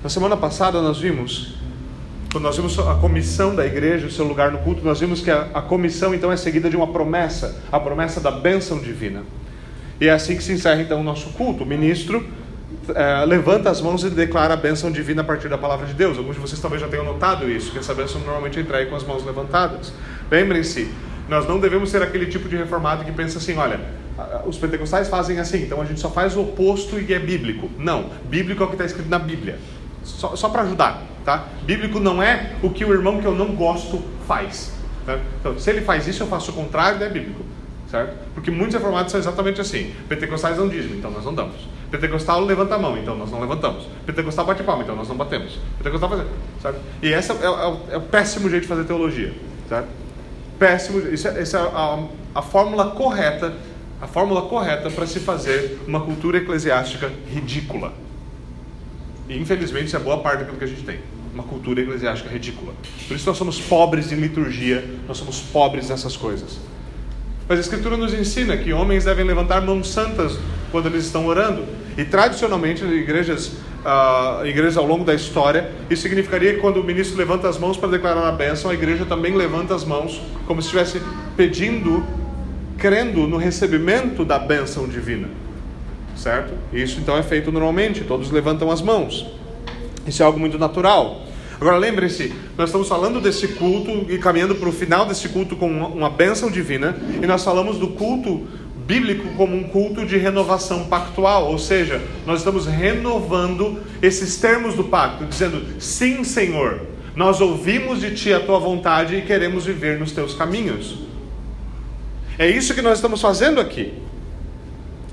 [0.03, 1.55] Na semana passada nós vimos,
[2.31, 5.31] quando nós vimos a comissão da igreja, o seu lugar no culto, nós vimos que
[5.31, 9.23] a, a comissão então é seguida de uma promessa, a promessa da bênção divina.
[10.01, 11.63] E é assim que se encerra então o nosso culto.
[11.63, 12.27] O ministro
[12.95, 16.19] é, levanta as mãos e declara a bênção divina a partir da palavra de Deus.
[16.19, 18.97] Alguns de vocês talvez já tenham notado isso, que essa bênção normalmente é entregue com
[18.97, 19.93] as mãos levantadas.
[20.31, 20.91] Lembrem-se,
[21.29, 23.81] nós não devemos ser aquele tipo de reformado que pensa assim: olha,
[24.47, 27.71] os pentecostais fazem assim, então a gente só faz o oposto e é bíblico.
[27.79, 29.59] Não, bíblico é o que está escrito na Bíblia.
[30.03, 31.49] Só, só para ajudar, tá?
[31.63, 34.73] Bíblico não é o que o irmão que eu não gosto faz.
[35.07, 35.19] Tá?
[35.41, 37.43] Então, se ele faz isso, eu faço o contrário, não é bíblico.
[37.91, 38.15] certo?
[38.35, 39.95] Porque muitos reformados são exatamente assim.
[40.09, 41.57] Pentecostais não dizem, então nós não damos.
[41.95, 43.87] Pentecostal levanta a mão, então nós não levantamos.
[44.05, 45.61] Pentecostal bate palma, então nós não batemos.
[45.79, 46.23] Pentecostal faz,
[46.61, 46.81] certo?
[47.01, 49.33] E esse é, é, é, o péssimo jeito de fazer teologia?
[50.59, 52.05] Péssimo, isso é, isso é a,
[52.35, 53.55] a fórmula correta,
[54.03, 57.93] a fórmula correta para se fazer uma cultura eclesiástica ridícula.
[59.29, 60.99] E infelizmente isso é boa parte daquilo que a gente tem.
[61.33, 62.75] Uma cultura eclesiástica ridícula.
[63.07, 66.59] Por isso nós somos pobres em liturgia, nós somos pobres nessas coisas.
[67.49, 70.39] Mas a Escritura nos ensina que homens devem levantar mãos santas
[70.71, 71.65] quando eles estão orando.
[71.97, 73.49] E tradicionalmente, igrejas,
[73.85, 77.77] uh, igrejas ao longo da história, isso significaria que quando o ministro levanta as mãos
[77.77, 81.01] para declarar a bênção, a igreja também levanta as mãos, como se estivesse
[81.37, 82.05] pedindo,
[82.79, 85.29] crendo no recebimento da bênção divina.
[86.17, 86.55] Certo?
[86.73, 89.27] Isso então é feito normalmente, todos levantam as mãos.
[90.07, 91.23] Isso é algo muito natural.
[91.65, 95.67] Agora lembre-se, nós estamos falando desse culto e caminhando para o final desse culto com
[95.67, 98.47] uma bênção divina, e nós falamos do culto
[98.87, 104.85] bíblico como um culto de renovação pactual, ou seja, nós estamos renovando esses termos do
[104.85, 106.83] pacto, dizendo: sim, Senhor,
[107.17, 110.99] nós ouvimos de Ti a Tua vontade e queremos viver nos Teus caminhos.
[112.39, 113.95] É isso que nós estamos fazendo aqui,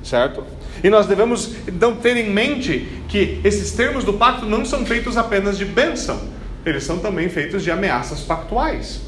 [0.03, 0.43] certo?
[0.83, 5.15] E nós devemos então ter em mente que esses termos do pacto não são feitos
[5.15, 6.30] apenas de bênção,
[6.65, 9.01] eles são também feitos de ameaças pactuais.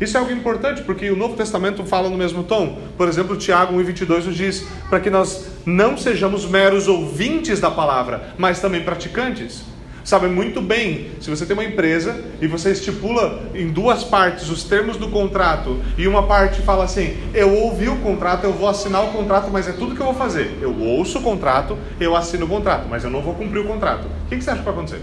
[0.00, 2.78] Isso é algo importante porque o Novo Testamento fala no mesmo tom.
[2.96, 8.34] Por exemplo, Tiago 1,22 nos diz para que nós não sejamos meros ouvintes da palavra,
[8.38, 9.69] mas também praticantes
[10.04, 14.64] sabe muito bem, se você tem uma empresa e você estipula em duas partes os
[14.64, 19.04] termos do contrato e uma parte fala assim: eu ouvi o contrato, eu vou assinar
[19.04, 20.58] o contrato, mas é tudo que eu vou fazer.
[20.60, 24.06] Eu ouço o contrato, eu assino o contrato, mas eu não vou cumprir o contrato.
[24.26, 25.02] O que você acha que vai acontecer?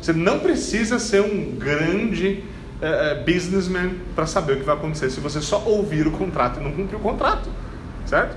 [0.00, 2.42] Você não precisa ser um grande
[2.82, 6.62] uh, businessman para saber o que vai acontecer se você só ouvir o contrato e
[6.62, 7.48] não cumprir o contrato,
[8.04, 8.36] certo?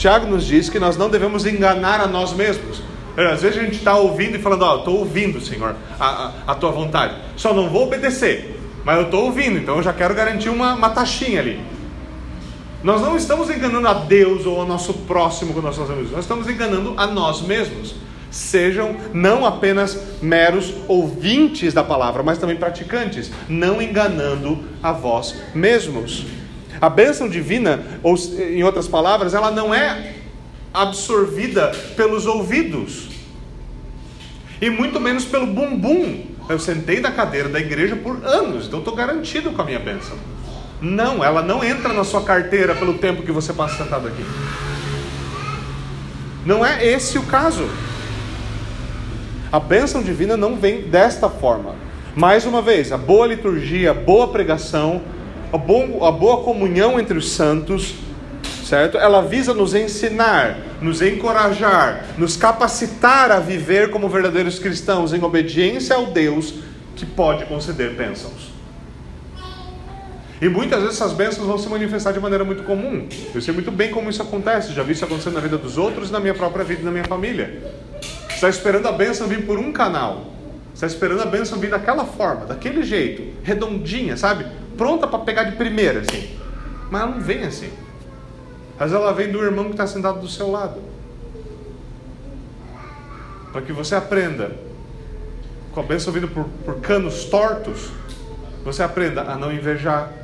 [0.00, 2.82] Tiago nos diz que nós não devemos enganar a nós mesmos.
[3.18, 6.06] É, às vezes a gente está ouvindo e falando, ó, oh, estou ouvindo, Senhor, a,
[6.06, 7.16] a, a, tua vontade.
[7.36, 10.88] Só não vou obedecer, mas eu estou ouvindo, então eu já quero garantir uma, uma
[10.88, 11.60] taxinha ali.
[12.82, 16.24] Nós não estamos enganando a Deus ou ao nosso próximo quando nós fazemos isso, nós
[16.24, 17.94] estamos enganando a nós mesmos.
[18.30, 26.24] Sejam não apenas meros ouvintes da palavra, mas também praticantes, não enganando a vós mesmos.
[26.80, 30.14] A bênção divina, ou em outras palavras, ela não é
[30.72, 33.08] absorvida pelos ouvidos
[34.60, 36.24] e muito menos pelo bumbum.
[36.48, 40.16] Eu sentei na cadeira da igreja por anos, então estou garantido com a minha bênção.
[40.80, 44.24] Não, ela não entra na sua carteira pelo tempo que você passa sentado aqui.
[46.44, 47.68] Não é esse o caso.
[49.52, 51.74] A bênção divina não vem desta forma.
[52.16, 55.02] Mais uma vez, a boa liturgia, a boa pregação
[55.52, 57.94] a, bom, a boa comunhão entre os santos,
[58.64, 58.96] certo?
[58.96, 65.96] Ela visa nos ensinar, nos encorajar, nos capacitar a viver como verdadeiros cristãos em obediência
[65.96, 66.54] ao Deus
[66.96, 68.50] que pode conceder bênçãos.
[70.40, 73.06] E muitas vezes essas bênçãos vão se manifestar de maneira muito comum.
[73.34, 76.10] Eu sei muito bem como isso acontece, já vi isso acontecendo na vida dos outros
[76.10, 77.62] na minha própria vida e na minha família.
[78.28, 80.32] Você está esperando a bênção vir por um canal.
[80.72, 84.46] Você está esperando a bênção vir daquela forma, daquele jeito, redondinha, sabe?
[84.80, 86.38] Pronta para pegar de primeira, assim.
[86.90, 87.70] Mas ela não vem assim.
[88.78, 90.80] Mas ela vem do irmão que está sentado do seu lado.
[93.52, 94.56] Para que você aprenda,
[95.72, 97.90] com a bênção vindo por, por canos tortos,
[98.64, 100.14] você aprenda a não invejar,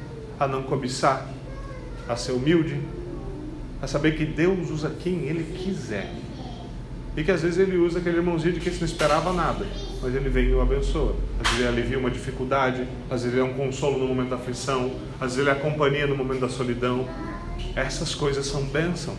[0.40, 1.28] a não cobiçar,
[2.08, 2.80] a ser humilde,
[3.82, 6.10] a saber que Deus usa quem Ele quiser.
[7.16, 9.64] E que às vezes Ele usa aquele irmãozinho de quem você não esperava nada
[10.06, 11.16] mas ele vem e o abençoa.
[11.40, 14.36] Às vezes ele alivia uma dificuldade, às vezes ele é um consolo no momento da
[14.36, 17.08] aflição, às vezes ele é a companhia no momento da solidão.
[17.74, 19.14] Essas coisas são bênção.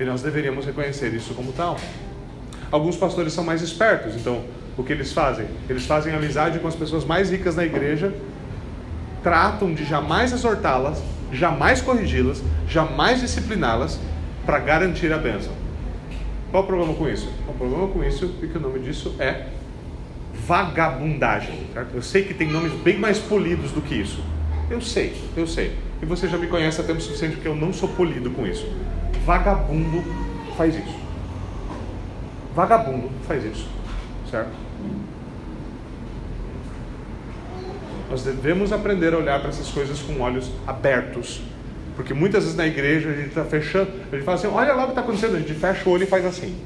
[0.00, 1.78] E nós deveríamos reconhecer isso como tal.
[2.70, 4.42] Alguns pastores são mais espertos, então
[4.78, 5.46] o que eles fazem?
[5.68, 8.14] Eles fazem amizade com as pessoas mais ricas da igreja,
[9.22, 11.02] tratam de jamais exortá-las,
[11.32, 14.00] jamais corrigi-las, jamais discipliná-las
[14.46, 15.63] para garantir a bênção.
[16.54, 17.28] Qual o problema com isso?
[17.48, 19.48] O problema com isso é que o nome disso é
[20.46, 21.66] vagabundagem.
[21.74, 21.92] Certo?
[21.92, 24.22] Eu sei que tem nomes bem mais polidos do que isso.
[24.70, 25.76] Eu sei, eu sei.
[26.00, 28.72] E você já me conhece há tempo suficiente porque eu não sou polido com isso.
[29.26, 30.04] Vagabundo
[30.56, 30.96] faz isso.
[32.54, 33.68] Vagabundo faz isso.
[34.30, 34.52] Certo?
[38.08, 41.42] Nós devemos aprender a olhar para essas coisas com olhos abertos
[41.96, 44.82] porque muitas vezes na igreja a gente está fechando, a gente fala assim, olha lá
[44.82, 46.56] o que está acontecendo, a gente fecha o olho e faz assim.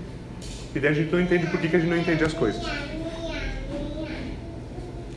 [0.75, 2.65] E daí a gente não entende por que, que a gente não entende as coisas.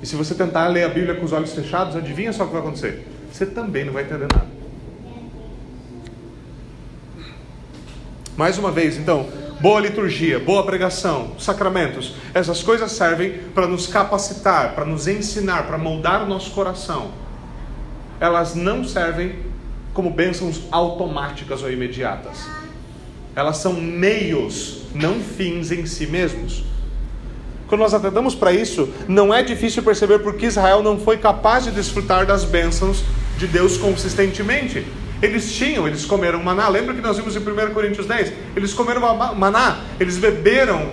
[0.01, 2.53] E se você tentar ler a Bíblia com os olhos fechados, adivinha só o que
[2.53, 3.05] vai acontecer?
[3.31, 4.47] Você também não vai entender nada.
[8.35, 9.29] Mais uma vez, então,
[9.61, 15.77] boa liturgia, boa pregação, sacramentos, essas coisas servem para nos capacitar, para nos ensinar, para
[15.77, 17.11] moldar o nosso coração.
[18.19, 19.50] Elas não servem
[19.93, 22.47] como bênçãos automáticas ou imediatas.
[23.35, 26.63] Elas são meios, não fins em si mesmos.
[27.67, 31.71] Quando nós atentamos para isso, não é difícil perceber porque Israel não foi capaz de
[31.71, 33.01] desfrutar das bênçãos
[33.37, 34.85] de Deus consistentemente.
[35.21, 36.67] Eles tinham, eles comeram maná.
[36.67, 38.33] Lembra que nós vimos em 1 Coríntios 10?
[38.55, 39.01] Eles comeram
[39.35, 40.89] maná, eles beberam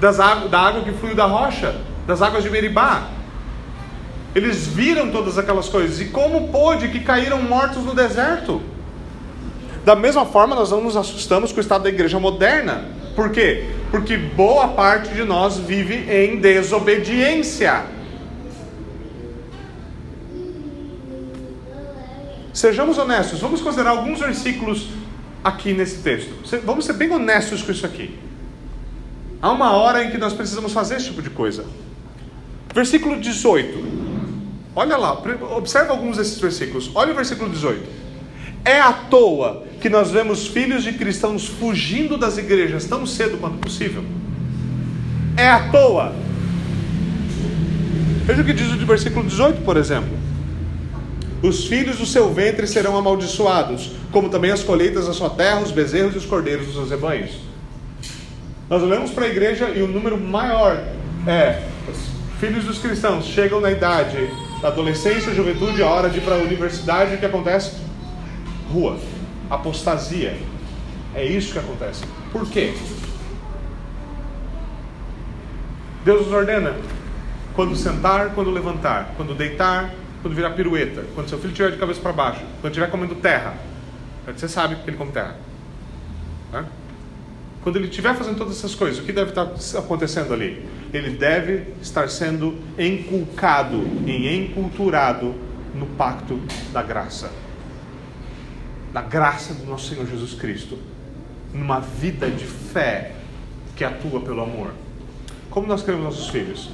[0.00, 1.74] das água, da água que fluiu da rocha,
[2.06, 3.08] das águas de Meribá.
[4.34, 6.00] Eles viram todas aquelas coisas.
[6.00, 8.60] E como pôde que caíram mortos no deserto?
[9.84, 12.88] Da mesma forma, nós não nos assustamos com o estado da igreja moderna.
[13.14, 13.66] Por quê?
[13.90, 17.84] Porque boa parte de nós vive em desobediência.
[22.52, 24.88] Sejamos honestos, vamos considerar alguns versículos
[25.42, 26.32] aqui nesse texto.
[26.64, 28.18] Vamos ser bem honestos com isso aqui.
[29.42, 31.64] Há uma hora em que nós precisamos fazer esse tipo de coisa.
[32.72, 34.03] Versículo 18.
[34.76, 35.12] Olha lá,
[35.56, 36.90] observa alguns desses versículos.
[36.94, 37.82] Olha o versículo 18.
[38.64, 43.58] É à toa que nós vemos filhos de cristãos fugindo das igrejas tão cedo quanto
[43.58, 44.02] possível?
[45.36, 46.12] É à toa.
[48.24, 50.16] Veja o que diz o versículo 18, por exemplo.
[51.42, 55.70] Os filhos do seu ventre serão amaldiçoados, como também as colheitas da sua terra, os
[55.70, 57.32] bezerros e os cordeiros dos seus rebanhos.
[58.70, 60.82] Nós olhamos para a igreja e o número maior
[61.26, 64.16] é os filhos dos cristãos chegam na idade
[64.60, 67.84] da adolescência, juventude, a hora de ir para a universidade, o que acontece?
[68.74, 68.98] rua.
[69.48, 70.36] Apostasia.
[71.14, 72.04] É isso que acontece.
[72.32, 72.74] Por quê?
[76.04, 76.74] Deus nos ordena
[77.54, 82.00] quando sentar, quando levantar, quando deitar, quando virar pirueta, quando seu filho estiver de cabeça
[82.00, 83.54] para baixo, quando estiver comendo terra.
[84.26, 85.36] Você sabe que ele come terra.
[87.64, 90.64] Quando ele estiver fazendo todas essas coisas, o que deve estar acontecendo ali?
[90.92, 95.34] Ele deve estar sendo enculcado e enculturado
[95.74, 96.38] no pacto
[96.72, 97.30] da graça
[98.94, 100.78] da graça do nosso Senhor Jesus Cristo,
[101.52, 103.10] numa vida de fé
[103.74, 104.70] que atua pelo amor.
[105.50, 106.70] Como nós criamos nossos filhos?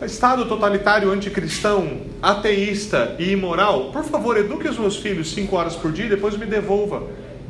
[0.00, 5.92] Estado totalitário, anticristão, ateísta e imoral, por favor, eduque os meus filhos cinco horas por
[5.92, 7.06] dia e depois me devolva.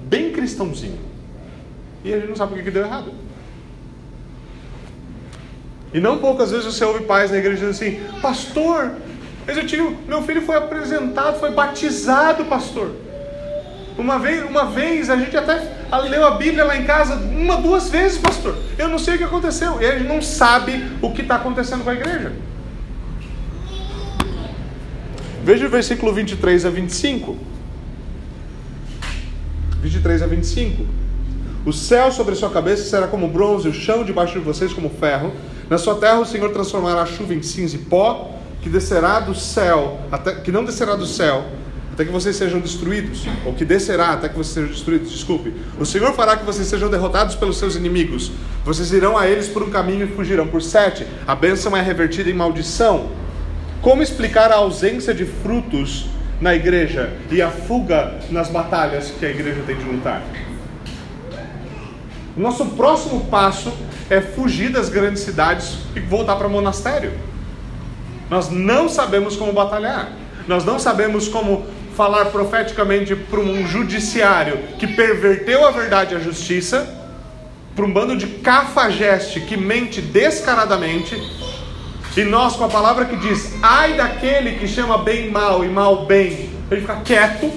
[0.08, 1.09] Bem cristãozinho.
[2.04, 3.12] E a gente não sabe o que deu errado.
[5.92, 8.92] E não poucas vezes você ouve pais na igreja dizendo assim: Pastor,
[9.46, 12.94] mas eu tive, meu filho foi apresentado, foi batizado, pastor.
[13.98, 15.60] Uma vez, uma vez a gente até
[16.08, 18.56] leu a Bíblia lá em casa uma, duas vezes, pastor.
[18.78, 19.82] Eu não sei o que aconteceu.
[19.82, 22.32] E a gente não sabe o que está acontecendo com a igreja.
[25.42, 27.36] Veja o versículo 23 a 25.
[29.82, 30.99] 23 a 25.
[31.64, 34.88] O céu sobre a sua cabeça será como bronze, o chão debaixo de vocês como
[34.88, 35.30] ferro.
[35.68, 39.34] Na sua terra o Senhor transformará a chuva em cinza e pó, que descerá do
[39.34, 41.44] céu, até, que não descerá do céu,
[41.92, 45.52] até que vocês sejam destruídos, ou que descerá até que vocês sejam destruídos, desculpe.
[45.78, 48.32] O Senhor fará que vocês sejam derrotados pelos seus inimigos.
[48.64, 51.06] Vocês irão a eles por um caminho e fugirão por sete.
[51.26, 53.10] A bênção é revertida em maldição.
[53.82, 56.06] Como explicar a ausência de frutos
[56.40, 60.22] na igreja e a fuga nas batalhas que a igreja tem de lutar?
[62.40, 63.70] Nosso próximo passo
[64.08, 67.12] é fugir das grandes cidades e voltar para o monastério.
[68.30, 70.10] Nós não sabemos como batalhar.
[70.48, 76.20] Nós não sabemos como falar profeticamente para um judiciário que perverteu a verdade e a
[76.20, 76.88] justiça,
[77.76, 81.14] para um bando de cafajeste que mente descaradamente,
[82.16, 86.06] e nós com a palavra que diz: ai daquele que chama bem mal e mal
[86.06, 87.52] bem, ele fica quieto.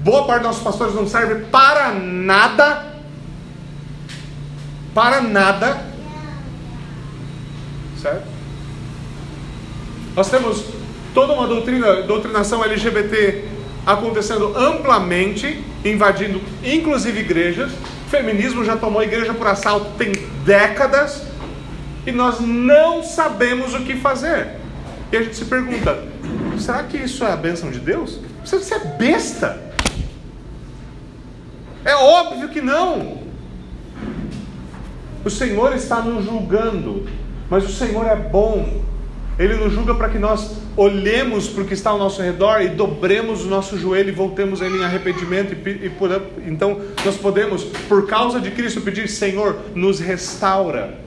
[0.00, 2.97] Boa parte dos nossos pastores não serve para nada,
[4.94, 5.82] para nada,
[8.00, 8.26] certo?
[10.14, 10.64] Nós temos
[11.14, 13.44] toda uma doutrina, doutrinação LGBT
[13.86, 17.72] acontecendo amplamente, invadindo inclusive igrejas.
[18.06, 20.12] O feminismo já tomou a igreja por assalto tem
[20.44, 21.22] décadas
[22.06, 24.56] e nós não sabemos o que fazer.
[25.12, 26.02] E a gente se pergunta:
[26.58, 28.18] será que isso é a bênção de Deus?
[28.44, 29.60] Você é besta.
[31.84, 33.17] É óbvio que não.
[35.28, 37.06] O Senhor está nos julgando,
[37.50, 38.80] mas o Senhor é bom.
[39.38, 42.68] Ele nos julga para que nós olhemos para o que está ao nosso redor e
[42.68, 45.52] dobremos o nosso joelho e voltemos Ele em arrependimento.
[45.52, 46.10] E, e por,
[46.46, 50.98] então nós podemos, por causa de Cristo, pedir: Senhor, nos restaura,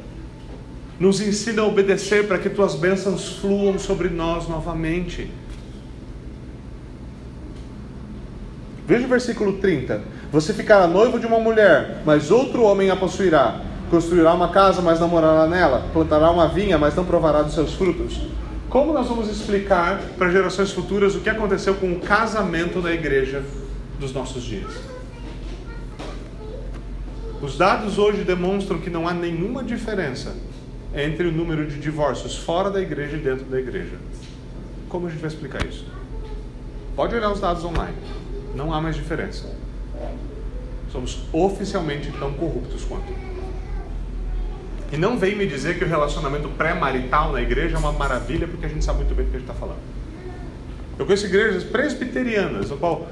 [0.99, 5.31] Nos ensina a obedecer para que tuas bênçãos fluam sobre nós novamente.
[8.85, 9.99] Veja o versículo 30.
[10.31, 13.70] Você ficará noivo de uma mulher, mas outro homem a possuirá.
[13.91, 15.85] Construirá uma casa, mas não morará nela.
[15.91, 18.21] Plantará uma vinha, mas não provará dos seus frutos.
[18.69, 23.43] Como nós vamos explicar para gerações futuras o que aconteceu com o casamento da igreja
[23.99, 24.71] dos nossos dias?
[27.41, 30.37] Os dados hoje demonstram que não há nenhuma diferença
[30.95, 33.97] entre o número de divórcios fora da igreja e dentro da igreja.
[34.87, 35.85] Como a gente vai explicar isso?
[36.95, 37.97] Pode olhar os dados online.
[38.55, 39.53] Não há mais diferença.
[40.89, 43.30] Somos oficialmente tão corruptos quanto.
[44.91, 48.65] E não vem me dizer que o relacionamento pré-marital na igreja é uma maravilha, porque
[48.65, 49.79] a gente sabe muito bem do que a gente está falando.
[50.99, 53.07] Eu conheço igrejas presbiterianas, no qual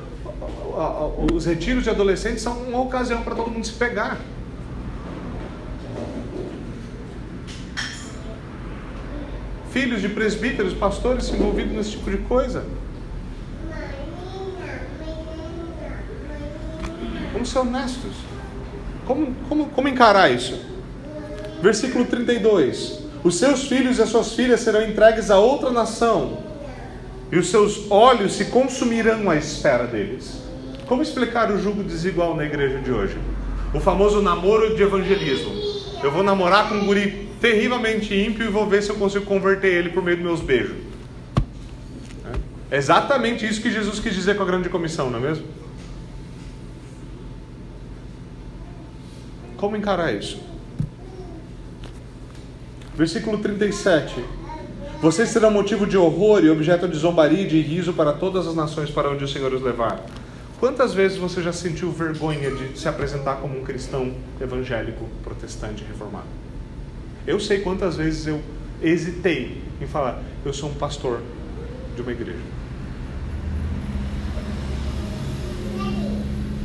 [1.34, 4.18] os retiros de adolescentes são uma ocasião para todo mundo se pegar.
[9.72, 12.66] Filhos de presbíteros, pastores envolvidos nesse tipo de coisa.
[17.32, 18.16] Vamos ser honestos.
[19.06, 20.69] Como, como, como encarar isso?
[21.62, 26.40] Versículo 32: Os seus filhos e as suas filhas serão entregues a outra nação,
[27.32, 30.42] e os seus olhos se consumirão à espera deles.
[30.88, 33.18] Como explicar o jugo desigual na igreja de hoje?
[33.74, 35.52] O famoso namoro de evangelismo.
[36.02, 39.72] Eu vou namorar com um guri terrivelmente ímpio e vou ver se eu consigo converter
[39.72, 40.78] ele por meio dos meus beijos.
[42.72, 45.46] É exatamente isso que Jesus quis dizer com a grande comissão, não é mesmo?
[49.58, 50.49] Como encarar isso?
[53.00, 54.22] Versículo 37.
[55.02, 58.54] Vocês serão motivo de horror e objeto de zombaria e de riso para todas as
[58.54, 60.04] nações para onde o Senhor os levar.
[60.60, 66.26] Quantas vezes você já sentiu vergonha de se apresentar como um cristão evangélico, protestante, reformado?
[67.26, 68.42] Eu sei quantas vezes eu
[68.82, 71.22] hesitei em falar, eu sou um pastor
[71.96, 72.44] de uma igreja.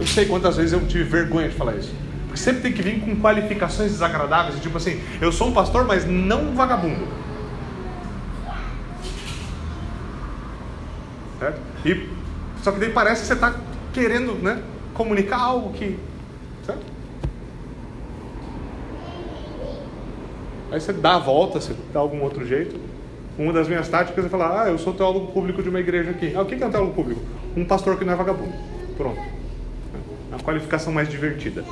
[0.01, 1.95] Eu sei quantas vezes eu tive vergonha de falar isso.
[2.35, 6.05] Porque sempre tem que vir com qualificações desagradáveis, tipo assim, eu sou um pastor, mas
[6.05, 7.07] não um vagabundo.
[11.39, 11.61] Certo?
[11.85, 12.09] E,
[12.61, 13.55] só que daí parece que você está
[13.93, 14.61] querendo né,
[14.95, 15.97] comunicar algo que.
[16.67, 16.83] Certo?
[20.73, 22.81] Aí você dá a volta, você dá algum outro jeito.
[23.39, 26.33] Uma das minhas táticas é falar: Ah, eu sou teólogo público de uma igreja aqui.
[26.35, 27.21] Ah, o que é um teólogo público?
[27.57, 28.55] Um pastor que não é vagabundo.
[28.97, 29.21] Pronto.
[29.21, 31.65] É uma qualificação mais divertida.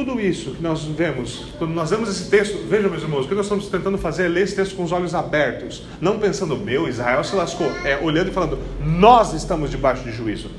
[0.00, 3.34] Tudo isso que nós vemos, quando nós vemos esse texto, veja meus irmãos, o que
[3.34, 6.88] nós estamos tentando fazer é ler esse texto com os olhos abertos, não pensando, meu,
[6.88, 10.50] Israel se lascou, é olhando e falando, nós estamos debaixo de juízo.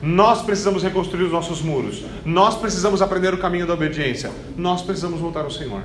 [0.00, 2.04] Nós precisamos reconstruir os nossos muros.
[2.24, 4.30] Nós precisamos aprender o caminho da obediência.
[4.56, 5.82] Nós precisamos voltar ao Senhor.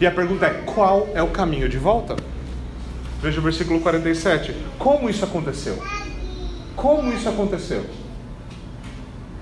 [0.00, 2.16] E a pergunta é: qual é o caminho de volta?
[3.22, 4.56] Veja o versículo 47.
[4.76, 5.80] Como isso aconteceu?
[6.74, 7.86] Como isso aconteceu?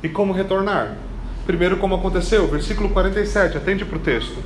[0.03, 1.06] E como retornar?
[1.47, 2.49] Primeiro, como aconteceu?
[2.49, 4.37] Versículo 47, atende para o texto.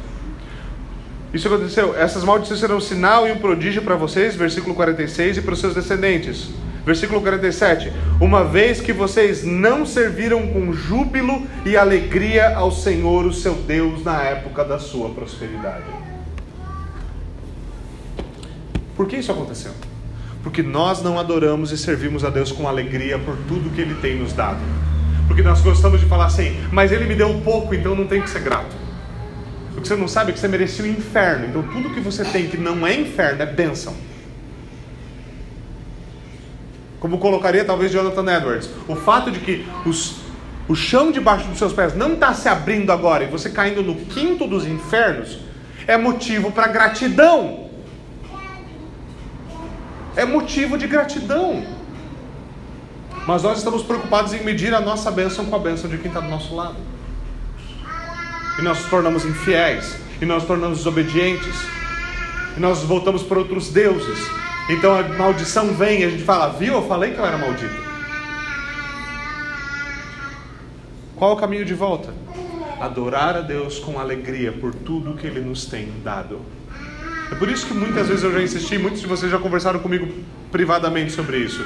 [1.32, 1.96] Isso aconteceu.
[1.96, 5.60] Essas maldições serão um sinal e um prodígio para vocês, versículo 46, e para os
[5.60, 6.50] seus descendentes.
[6.84, 13.32] Versículo 47: Uma vez que vocês não serviram com júbilo e alegria ao Senhor, o
[13.32, 15.84] seu Deus, na época da sua prosperidade.
[18.96, 19.72] Por que isso aconteceu?
[20.42, 24.16] Porque nós não adoramos e servimos a Deus com alegria por tudo que Ele tem
[24.16, 24.60] nos dado.
[25.30, 28.20] Porque nós gostamos de falar assim, mas Ele me deu um pouco, então não tem
[28.20, 28.74] que ser grato.
[29.76, 31.46] O que você não sabe é que você merecia o inferno.
[31.46, 33.94] Então tudo que você tem que não é inferno é bênção.
[36.98, 40.16] Como colocaria talvez Jonathan Edwards, o fato de que os,
[40.66, 43.94] o chão debaixo dos seus pés não está se abrindo agora e você caindo no
[43.94, 45.38] quinto dos infernos
[45.86, 47.70] é motivo para gratidão
[50.16, 51.64] é motivo de gratidão.
[53.26, 56.20] Mas nós estamos preocupados em medir a nossa bênção com a bênção de quem está
[56.20, 56.76] do nosso lado.
[58.58, 61.54] E nós nos tornamos infiéis, e nós nos tornamos desobedientes,
[62.56, 64.18] e nós voltamos para outros deuses.
[64.68, 67.90] Então a maldição vem e a gente fala: Viu, eu falei que eu era maldito.
[71.16, 72.14] Qual o caminho de volta?
[72.80, 76.40] Adorar a Deus com alegria por tudo que Ele nos tem dado.
[77.30, 80.08] É por isso que muitas vezes eu já insisti, muitos de vocês já conversaram comigo
[80.50, 81.64] privadamente sobre isso.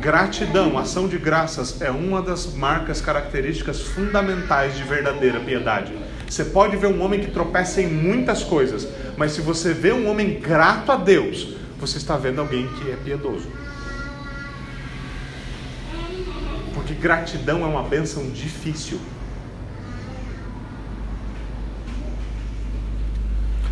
[0.00, 5.96] Gratidão, ação de graças é uma das marcas características fundamentais de verdadeira piedade.
[6.28, 10.10] Você pode ver um homem que tropeça em muitas coisas, mas se você vê um
[10.10, 13.48] homem grato a Deus, você está vendo alguém que é piedoso.
[16.74, 19.00] Porque gratidão é uma bênção difícil.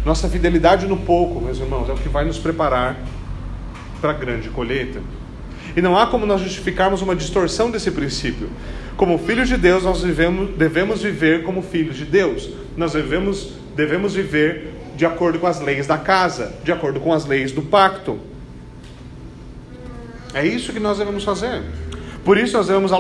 [0.05, 2.97] Nossa fidelidade no pouco, meus irmãos, é o que vai nos preparar
[4.01, 5.01] para a grande colheita.
[5.77, 8.51] E não há como nós justificarmos uma distorção desse princípio.
[8.97, 12.51] Como filhos de Deus, nós vivemos, devemos viver como filhos de Deus.
[12.77, 17.25] Nós devemos, devemos viver de acordo com as leis da casa, de acordo com as
[17.25, 18.19] leis do pacto.
[20.35, 21.63] É isso que nós devemos fazer.
[22.25, 22.93] Por isso nós devemos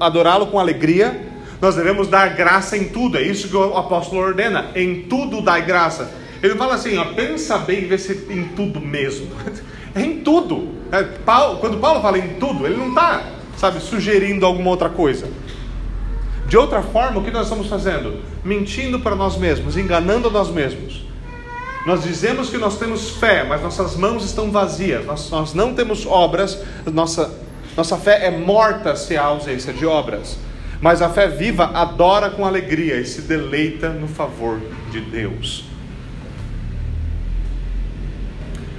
[0.00, 1.28] adorá-lo com alegria,
[1.60, 5.64] nós devemos dar graça em tudo, é isso que o apóstolo ordena, em tudo dai
[5.64, 6.10] graça.
[6.42, 9.28] Ele fala assim, ó, pensa bem e vê se em tudo mesmo.
[9.94, 10.68] É em tudo.
[10.90, 13.24] É, Paulo, quando Paulo fala em tudo, ele não está,
[13.56, 15.28] sabe, sugerindo alguma outra coisa.
[16.46, 18.20] De outra forma, o que nós estamos fazendo?
[18.44, 21.06] Mentindo para nós mesmos, enganando nós mesmos.
[21.86, 26.06] Nós dizemos que nós temos fé, mas nossas mãos estão vazias, nós, nós não temos
[26.06, 27.34] obras, nossa,
[27.76, 30.38] nossa fé é morta se há ausência de obras.
[30.80, 35.71] Mas a fé viva adora com alegria e se deleita no favor de Deus.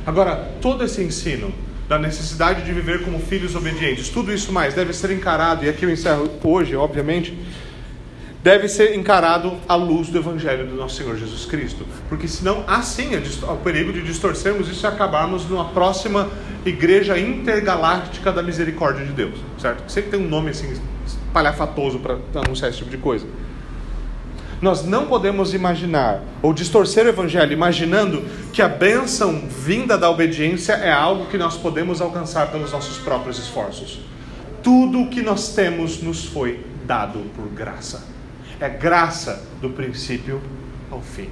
[0.05, 1.53] Agora, todo esse ensino
[1.87, 5.85] da necessidade de viver como filhos obedientes, tudo isso mais deve ser encarado, e aqui
[5.85, 7.37] eu encerro hoje, obviamente,
[8.43, 11.85] deve ser encarado à luz do Evangelho do nosso Senhor Jesus Cristo.
[12.09, 16.29] Porque senão há sim o perigo de distorcermos isso e acabarmos numa próxima
[16.65, 19.89] igreja intergaláctica da misericórdia de Deus, certo?
[19.89, 20.73] Sempre tem um nome assim
[21.31, 23.25] palhafatoso para anunciar esse tipo de coisa.
[24.63, 30.71] Nós não podemos imaginar ou distorcer o Evangelho imaginando que a bênção vinda da obediência
[30.71, 33.99] é algo que nós podemos alcançar pelos nossos próprios esforços.
[34.63, 38.05] Tudo o que nós temos nos foi dado por graça.
[38.57, 40.41] É graça do princípio
[40.89, 41.29] ao fim.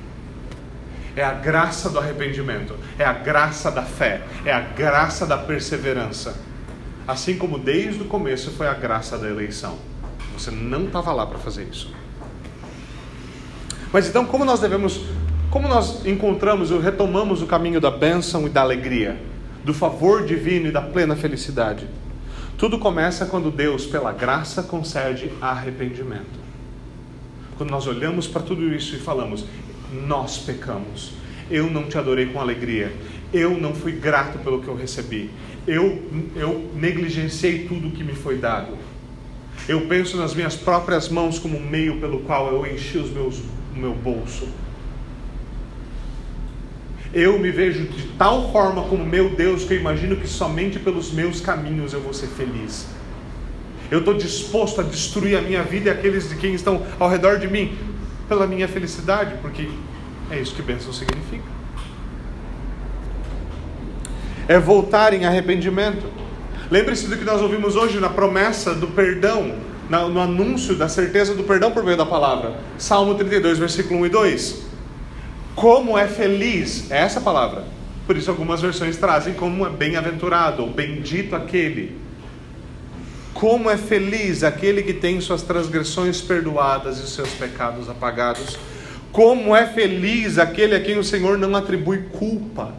[1.15, 6.35] É a graça do arrependimento, é a graça da fé, é a graça da perseverança.
[7.07, 9.77] Assim como desde o começo foi a graça da eleição.
[10.33, 12.00] Você não estava lá para fazer isso.
[13.91, 15.01] Mas então, como nós devemos,
[15.49, 19.17] como nós encontramos ou retomamos o caminho da bênção e da alegria,
[19.65, 21.87] do favor divino e da plena felicidade?
[22.57, 26.39] Tudo começa quando Deus, pela graça, concede arrependimento.
[27.57, 29.45] Quando nós olhamos para tudo isso e falamos:
[30.07, 31.11] Nós pecamos,
[31.49, 32.93] eu não te adorei com alegria,
[33.33, 35.29] eu não fui grato pelo que eu recebi,
[35.67, 36.03] eu,
[36.35, 38.77] eu negligenciei tudo que me foi dado.
[39.67, 43.41] Eu penso nas minhas próprias mãos como um meio pelo qual eu enchi os meus,
[43.75, 44.47] o meu bolso.
[47.13, 51.11] Eu me vejo de tal forma como meu Deus que eu imagino que somente pelos
[51.11, 52.87] meus caminhos eu vou ser feliz.
[53.89, 57.37] Eu estou disposto a destruir a minha vida e aqueles de quem estão ao redor
[57.37, 57.77] de mim
[58.29, 59.67] pela minha felicidade, porque
[60.29, 61.43] é isso que bênção significa.
[64.47, 66.05] É voltar em arrependimento.
[66.69, 69.53] Lembre-se do que nós ouvimos hoje na promessa do perdão,
[70.09, 72.55] no anúncio da certeza do perdão por meio da palavra.
[72.77, 74.61] Salmo 32, versículo 1 e 2.
[75.55, 77.65] Como é feliz, é essa palavra.
[78.07, 82.01] Por isso algumas versões trazem como é bem-aventurado, ou bendito aquele
[83.33, 88.57] como é feliz aquele que tem suas transgressões perdoadas e seus pecados apagados.
[89.11, 92.73] Como é feliz aquele a quem o Senhor não atribui culpa.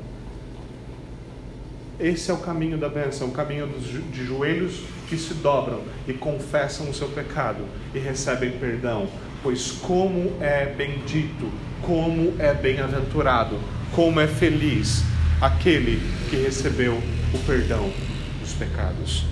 [1.98, 3.68] Esse é o caminho da bênção, o caminho
[4.12, 4.82] de joelhos
[5.12, 9.06] que se dobram e confessam o seu pecado e recebem perdão.
[9.42, 11.52] Pois como é bendito,
[11.82, 13.58] como é bem-aventurado,
[13.94, 15.02] como é feliz
[15.38, 16.00] aquele
[16.30, 16.94] que recebeu
[17.34, 17.92] o perdão
[18.40, 19.26] dos pecados.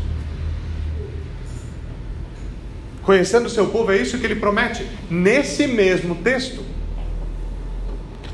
[3.03, 6.63] Conhecendo o seu povo, é isso que ele promete nesse mesmo texto.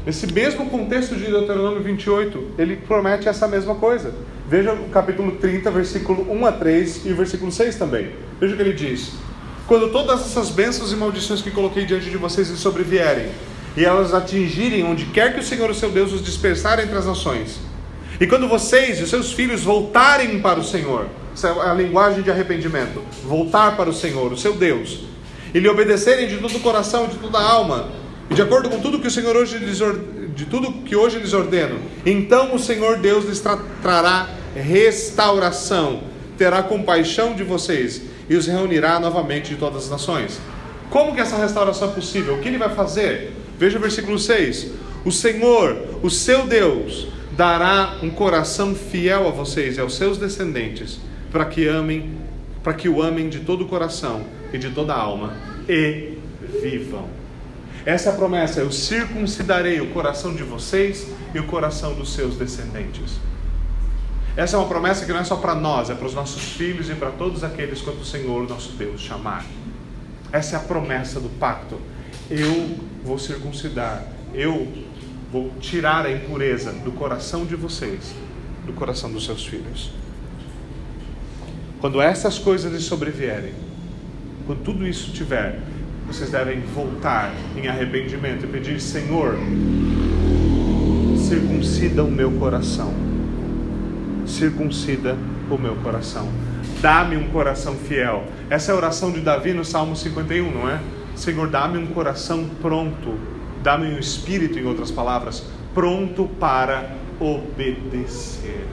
[0.05, 4.13] Nesse mesmo contexto de Deuteronômio 28, ele promete essa mesma coisa.
[4.49, 8.11] Veja o capítulo 30, versículo 1 a 3 e o versículo 6 também.
[8.41, 9.13] Veja o que ele diz:
[9.67, 13.29] Quando todas essas bênçãos e maldições que coloquei diante de vocês lhes sobrevierem,
[13.77, 17.07] e elas atingirem onde quer que o Senhor, o seu Deus, os dispersar entre as
[17.07, 17.59] nações,
[18.21, 22.23] e quando vocês e os seus filhos voltarem para o Senhor, essa é a linguagem
[22.23, 23.03] de arrependimento.
[23.25, 25.01] Voltar para o Senhor, o seu Deus.
[25.53, 27.91] E lhe obedecerem de todo o coração, de toda a alma.
[28.31, 29.81] E de acordo com tudo que o Senhor hoje lhes
[30.37, 31.81] de tudo que hoje lhes ordeno.
[32.05, 36.03] Então o Senhor Deus lhes tra trará restauração,
[36.37, 40.39] terá compaixão de vocês e os reunirá novamente de todas as nações.
[40.91, 42.35] Como que essa restauração é possível?
[42.35, 43.33] O que ele vai fazer?
[43.59, 44.69] Veja o versículo 6.
[45.05, 50.99] O Senhor, o seu Deus, dará um coração fiel a vocês e aos seus descendentes
[51.31, 52.13] para que amem,
[52.63, 55.35] para que o amem de todo o coração e de toda a alma
[55.69, 56.19] e
[56.63, 57.16] vivam.
[57.87, 62.35] Essa é a promessa, eu circuncidarei o coração de vocês e o coração dos seus
[62.35, 63.21] descendentes.
[64.37, 66.91] Essa é uma promessa que não é só para nós, é para os nossos filhos
[66.91, 69.47] e para todos aqueles quanto o Senhor, nosso Deus, chamar.
[70.33, 71.81] Essa é a promessa do pacto.
[72.29, 74.67] Eu vou circuncidar, eu
[75.31, 78.13] vou tirar a impureza do coração de vocês,
[78.67, 79.93] do coração dos seus filhos.
[81.81, 83.55] Quando essas coisas lhes sobrevierem,
[84.45, 85.61] quando tudo isso tiver,
[86.07, 89.37] vocês devem voltar em arrependimento e pedir: Senhor,
[91.19, 92.95] circuncida o meu coração.
[94.25, 95.17] Circuncida
[95.51, 96.29] o meu coração.
[96.81, 98.25] Dá-me um coração fiel.
[98.49, 100.81] Essa é a oração de Davi no Salmo 51, não é?
[101.15, 103.15] Senhor, dá-me um coração pronto.
[103.63, 105.45] Dá-me um espírito, em outras palavras,
[105.75, 108.65] pronto para obedecer.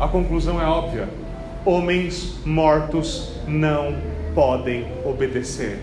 [0.00, 1.10] A conclusão é óbvia:
[1.62, 3.98] homens mortos não
[4.34, 5.78] podem obedecer.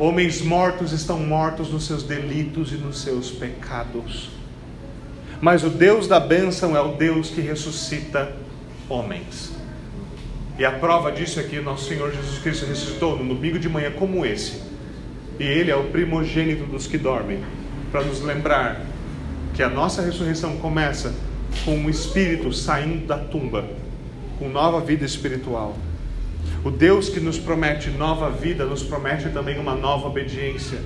[0.00, 4.30] Homens mortos estão mortos nos seus delitos e nos seus pecados.
[5.40, 8.32] Mas o Deus da bênção é o Deus que ressuscita
[8.88, 9.52] homens.
[10.58, 13.90] E a prova disso é que nosso Senhor Jesus Cristo ressuscitou no domingo de manhã
[13.90, 14.62] como esse.
[15.38, 17.40] E Ele é o primogênito dos que dormem,
[17.92, 18.80] para nos lembrar
[19.54, 21.12] que a nossa ressurreição começa
[21.64, 23.64] com um espírito saindo da tumba,
[24.38, 25.76] com nova vida espiritual.
[26.64, 30.78] O Deus que nos promete nova vida, nos promete também uma nova obediência.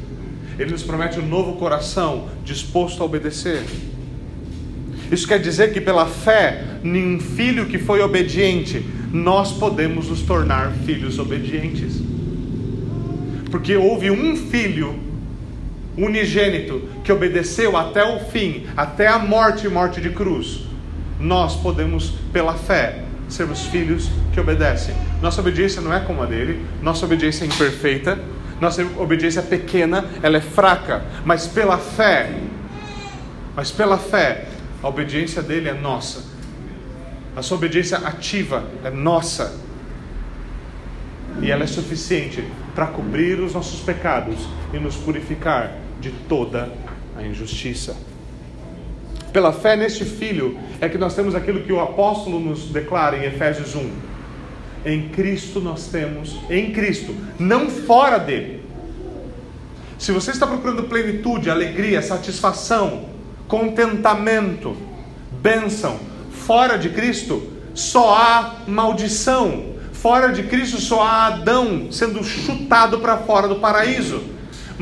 [0.59, 3.63] Ele nos promete um novo coração disposto a obedecer.
[5.11, 10.23] Isso quer dizer que pela fé em um filho que foi obediente, nós podemos nos
[10.23, 12.01] tornar filhos obedientes.
[13.51, 14.99] Porque houve um filho
[15.97, 20.61] unigênito que obedeceu até o fim, até a morte e morte de cruz.
[21.19, 24.95] Nós podemos, pela fé, sermos filhos que obedecem.
[25.21, 28.19] Nossa obediência não é como a dele, nossa obediência é imperfeita,
[28.61, 32.31] nossa obediência é pequena, ela é fraca, mas pela fé,
[33.55, 34.47] mas pela fé,
[34.83, 36.25] a obediência dele é nossa.
[37.37, 39.59] A sua obediência ativa é nossa.
[41.41, 44.37] E ela é suficiente para cobrir os nossos pecados
[44.73, 46.69] e nos purificar de toda
[47.17, 47.97] a injustiça.
[49.33, 53.25] Pela fé neste Filho é que nós temos aquilo que o apóstolo nos declara em
[53.25, 53.91] Efésios 1.
[54.85, 58.63] Em Cristo nós temos, em Cristo, não fora dele.
[59.97, 63.05] Se você está procurando plenitude, alegria, satisfação,
[63.47, 64.77] contentamento,
[65.41, 65.99] bênção.
[66.33, 67.43] Fora de Cristo
[67.73, 69.73] só há maldição.
[69.93, 74.25] Fora de Cristo só há Adão sendo chutado para fora do paraíso.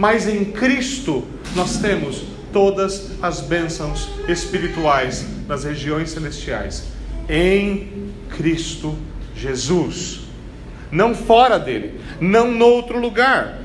[0.00, 6.86] Mas em Cristo nós temos todas as bênçãos espirituais nas regiões celestiais.
[7.28, 8.96] Em Cristo
[9.36, 10.20] Jesus.
[10.90, 13.58] Não fora dele, não noutro lugar.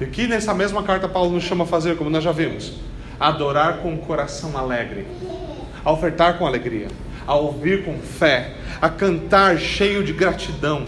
[0.00, 2.74] E aqui nessa mesma carta Paulo nos chama a fazer, como nós já vimos,
[3.18, 5.08] adorar com o coração alegre,
[5.84, 6.86] a ofertar com alegria,
[7.26, 10.86] a ouvir com fé, a cantar cheio de gratidão.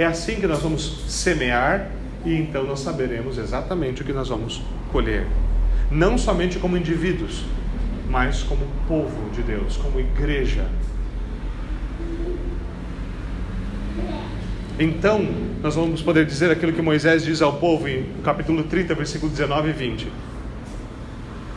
[0.00, 1.90] É assim que nós vamos semear
[2.24, 5.26] e então nós saberemos exatamente o que nós vamos colher.
[5.90, 7.44] Não somente como indivíduos,
[8.08, 10.66] mas como povo de Deus, como igreja
[14.82, 15.20] Então,
[15.62, 19.68] nós vamos poder dizer aquilo que Moisés diz ao povo em capítulo 30, versículo 19
[19.68, 20.08] e 20.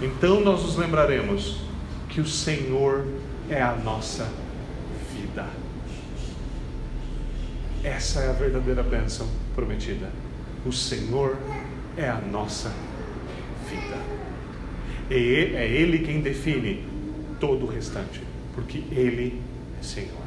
[0.01, 1.55] Então nós nos lembraremos
[2.09, 3.05] que o Senhor
[3.49, 4.27] é a nossa
[5.15, 5.45] vida.
[7.83, 10.09] Essa é a verdadeira bênção prometida.
[10.65, 11.37] O Senhor
[11.97, 12.71] é a nossa
[13.69, 13.97] vida.
[15.09, 16.87] E é Ele quem define
[17.41, 18.21] todo o restante,
[18.55, 19.41] porque Ele
[19.77, 20.23] é Senhor.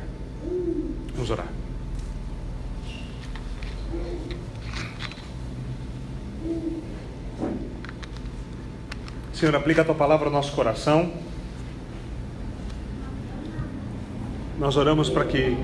[1.15, 1.49] Vamos orar.
[9.33, 11.11] Senhor, aplica a tua palavra ao nosso coração.
[14.59, 15.57] Nós oramos para que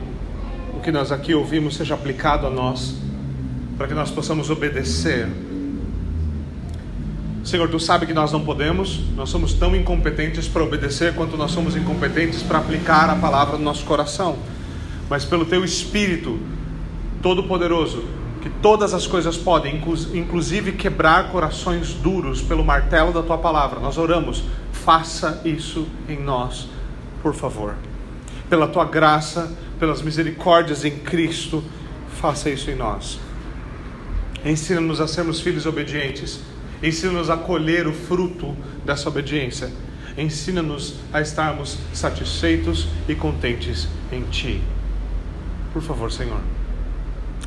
[0.74, 2.94] o que nós aqui ouvimos seja aplicado a nós,
[3.76, 5.28] para que nós possamos obedecer.
[7.44, 11.50] Senhor, tu sabe que nós não podemos, nós somos tão incompetentes para obedecer quanto nós
[11.50, 14.36] somos incompetentes para aplicar a palavra no nosso coração.
[15.10, 16.38] Mas pelo teu Espírito
[17.20, 18.04] Todo-Poderoso,
[18.40, 19.80] que todas as coisas podem,
[20.14, 23.78] inclusive quebrar corações duros pelo martelo da tua palavra.
[23.78, 24.42] Nós oramos,
[24.72, 26.68] faça isso em nós,
[27.22, 27.74] por favor.
[28.50, 31.60] Pela tua graça, pelas misericórdias em Cristo,
[32.20, 33.18] faça isso em nós.
[34.44, 36.38] Ensina-nos a sermos filhos obedientes.
[36.80, 39.72] Ensina-nos a colher o fruto dessa obediência.
[40.16, 44.62] Ensina-nos a estarmos satisfeitos e contentes em Ti.
[45.72, 46.38] Por favor, Senhor.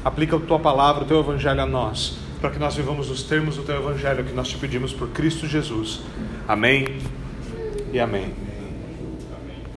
[0.04, 3.56] Aplica a tua palavra, o teu evangelho a nós, para que nós vivamos os termos
[3.56, 6.02] do teu evangelho que nós te pedimos por Cristo Jesus.
[6.46, 6.98] Amém
[7.94, 8.45] e amém.